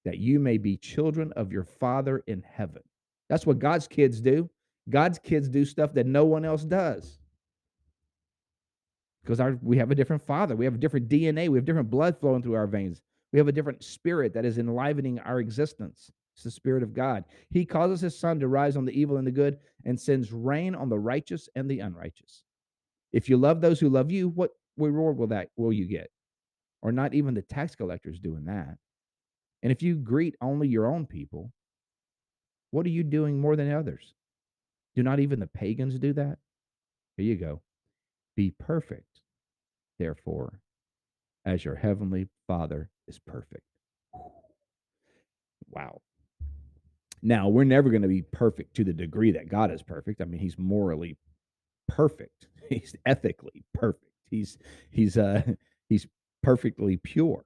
that 0.03 0.17
you 0.17 0.39
may 0.39 0.58
be 0.58 0.77
children 0.77 1.31
of 1.36 1.51
your 1.51 1.63
Father 1.63 2.23
in 2.25 2.43
heaven. 2.51 2.81
That's 3.29 3.45
what 3.45 3.60
God's 3.60 3.88
kids 3.88 4.19
do. 4.19 4.49
God's 4.89 5.19
kids 5.19 5.47
do 5.47 5.65
stuff 5.65 5.93
that 5.93 6.05
no 6.08 6.25
one 6.25 6.45
else 6.45 6.63
does 6.63 7.19
because 9.25 9.39
our 9.39 9.57
we 9.61 9.77
have 9.77 9.91
a 9.91 9.95
different 9.95 10.21
father. 10.21 10.55
We 10.55 10.65
have 10.65 10.75
a 10.75 10.79
different 10.79 11.09
dna 11.09 11.49
we 11.49 11.57
have 11.57 11.65
different 11.65 11.89
blood 11.89 12.19
flowing 12.19 12.43
through 12.43 12.53
our 12.55 12.67
veins. 12.67 13.01
We 13.33 13.39
have 13.39 13.47
a 13.47 13.51
different 13.51 13.83
spirit 13.83 14.33
that 14.33 14.45
is 14.45 14.57
enlivening 14.57 15.19
our 15.19 15.39
existence. 15.39 16.11
It's 16.35 16.43
the 16.43 16.51
spirit 16.51 16.83
of 16.83 16.93
god. 16.93 17.25
He 17.49 17.65
causes 17.65 18.01
his 18.01 18.17
sun 18.17 18.39
to 18.39 18.47
rise 18.47 18.77
on 18.77 18.85
the 18.85 18.97
evil 18.97 19.17
and 19.17 19.25
the 19.25 19.31
good 19.31 19.57
and 19.83 19.99
sends 19.99 20.31
rain 20.31 20.75
on 20.75 20.89
the 20.89 20.99
righteous 20.99 21.49
and 21.55 21.69
the 21.69 21.79
unrighteous. 21.79 22.43
If 23.11 23.29
you 23.29 23.38
love 23.38 23.61
those 23.61 23.79
who 23.79 23.89
love 23.89 24.11
you 24.11 24.29
what 24.29 24.51
reward 24.77 25.17
will 25.17 25.27
that 25.27 25.49
will 25.57 25.73
you 25.73 25.85
get? 25.85 26.11
Or 26.81 26.91
not 26.91 27.13
even 27.13 27.33
the 27.33 27.41
tax 27.41 27.75
collectors 27.75 28.19
doing 28.19 28.45
that. 28.45 28.77
And 29.63 29.71
if 29.71 29.81
you 29.81 29.95
greet 29.95 30.35
only 30.41 30.67
your 30.67 30.85
own 30.85 31.07
people 31.07 31.51
what 32.75 32.85
are 32.85 32.89
you 32.89 33.03
doing 33.03 33.39
more 33.39 33.55
than 33.55 33.71
others? 33.71 34.13
Do 34.95 35.03
not 35.03 35.21
even 35.21 35.39
the 35.39 35.47
pagans 35.47 35.97
do 35.97 36.11
that? 36.11 36.38
Here 37.15 37.25
you 37.25 37.35
go. 37.38 37.61
Be 38.35 38.51
perfect, 38.51 39.14
therefore, 39.99 40.62
as 41.45 41.63
your 41.63 41.75
heavenly 41.75 42.27
Father 42.47 42.89
is 43.08 43.19
perfect. 43.19 43.63
Wow. 45.69 46.01
Now, 47.21 47.49
we're 47.49 47.63
never 47.63 47.89
going 47.89 48.01
to 48.03 48.08
be 48.08 48.21
perfect 48.21 48.75
to 48.75 48.84
the 48.84 48.93
degree 48.93 49.31
that 49.31 49.49
God 49.49 49.71
is 49.71 49.81
perfect. 49.81 50.21
I 50.21 50.25
mean, 50.25 50.39
he's 50.39 50.58
morally 50.58 51.17
perfect. 51.88 52.47
He's 52.69 52.95
ethically 53.05 53.63
perfect. 53.75 54.12
He's 54.31 54.58
he's 54.89 55.17
uh 55.19 55.43
he's 55.89 56.08
perfectly 56.41 56.97
pure. 56.97 57.45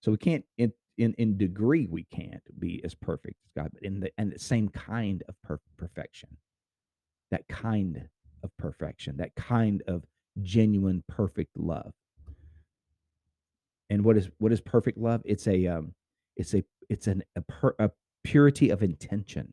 So 0.00 0.10
we 0.10 0.18
can't 0.18 0.44
in 0.58 0.72
in 0.98 1.14
in 1.18 1.38
degree 1.38 1.86
we 1.88 2.02
can't 2.04 2.42
be 2.58 2.80
as 2.84 2.96
perfect 2.96 3.36
as 3.44 3.62
God, 3.62 3.70
but 3.72 3.82
in 3.84 4.00
the 4.00 4.10
and 4.18 4.32
the 4.32 4.38
same 4.40 4.68
kind 4.70 5.22
of 5.28 5.40
per- 5.44 5.60
perfection. 5.76 6.30
That 7.30 7.46
kind 7.48 8.08
of 8.42 8.50
perfection, 8.58 9.18
that 9.18 9.36
kind 9.36 9.82
of 9.86 10.04
genuine, 10.42 11.02
perfect 11.08 11.56
love. 11.56 11.92
And 13.90 14.04
what 14.04 14.16
is 14.16 14.30
what 14.38 14.52
is 14.52 14.60
perfect 14.60 14.98
love? 14.98 15.22
It's 15.24 15.46
a 15.46 15.66
um, 15.66 15.94
it's 16.36 16.54
a 16.54 16.64
it's 16.88 17.06
an 17.06 17.22
a, 17.36 17.42
per, 17.42 17.74
a 17.78 17.90
purity 18.24 18.70
of 18.70 18.82
intention. 18.82 19.52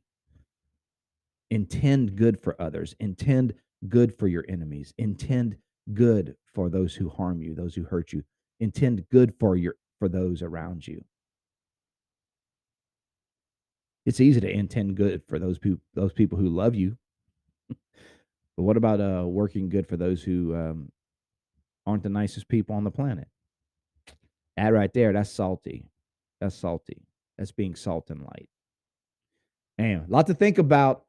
Intend 1.50 2.16
good 2.16 2.40
for 2.40 2.60
others. 2.62 2.96
Intend 3.00 3.54
good 3.90 4.16
for 4.18 4.28
your 4.28 4.46
enemies. 4.48 4.94
Intend 4.98 5.58
good 5.94 6.36
for 6.54 6.70
those 6.70 6.96
who 6.96 7.10
harm 7.10 7.42
you, 7.42 7.54
those 7.54 7.76
who 7.76 7.84
hurt 7.84 8.14
you. 8.14 8.24
Intend 8.60 9.08
good 9.10 9.34
for 9.40 9.56
your 9.56 9.76
for 10.00 10.08
those 10.08 10.42
around 10.42 10.88
you. 10.88 11.04
It's 14.06 14.20
easy 14.20 14.42
to 14.42 14.50
intend 14.50 14.96
good 14.96 15.22
for 15.28 15.38
those 15.38 15.60
people 15.60 15.82
those 15.94 16.14
people 16.14 16.38
who 16.38 16.50
love 16.50 16.74
you 16.74 16.98
But 18.62 18.66
what 18.66 18.78
about 18.78 19.02
uh, 19.02 19.26
working 19.26 19.70
good 19.70 19.88
for 19.88 19.98
those 19.98 20.22
who 20.22 20.54
um, 20.54 20.92
aren't 21.88 22.04
the 22.04 22.10
nicest 22.10 22.48
people 22.48 22.76
on 22.76 22.84
the 22.84 22.92
planet? 22.92 23.28
That 24.56 24.68
right 24.68 24.94
there, 24.94 25.12
that's 25.14 25.32
salty. 25.32 25.90
That's 26.40 26.56
salty. 26.56 27.02
That's 27.40 27.52
being 27.52 27.74
salt 27.74 28.12
and 28.12 28.22
light. 28.22 28.50
Man, 29.80 30.06
a 30.08 30.12
lot 30.12 30.28
to 30.28 30.36
think 30.36 30.60
about. 30.60 31.06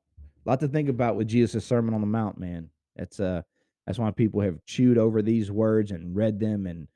A 0.46 0.48
lot 0.48 0.60
to 0.60 0.68
think 0.68 0.88
about 0.88 1.16
with 1.16 1.28
Jesus' 1.28 1.66
Sermon 1.66 1.92
on 1.92 2.00
the 2.00 2.06
Mount, 2.06 2.38
man. 2.38 2.70
That's 2.96 3.20
uh 3.20 3.42
that's 3.86 3.98
why 3.98 4.10
people 4.12 4.40
have 4.40 4.64
chewed 4.64 4.96
over 4.96 5.20
these 5.20 5.50
words 5.50 5.90
and 5.90 6.16
read 6.16 6.40
them 6.40 6.66
and 6.66 6.88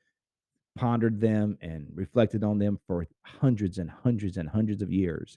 pondered 0.74 1.20
them 1.20 1.58
and 1.60 1.86
reflected 1.94 2.44
on 2.44 2.58
them 2.58 2.80
for 2.86 3.06
hundreds 3.26 3.76
and 3.76 3.90
hundreds 3.90 4.38
and 4.38 4.48
hundreds 4.48 4.80
of 4.80 4.90
years 4.90 5.36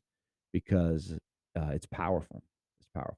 because 0.53 1.13
uh, 1.57 1.71
it's 1.73 1.87
powerful. 1.87 2.41
It's 2.79 2.87
powerful. 2.93 3.17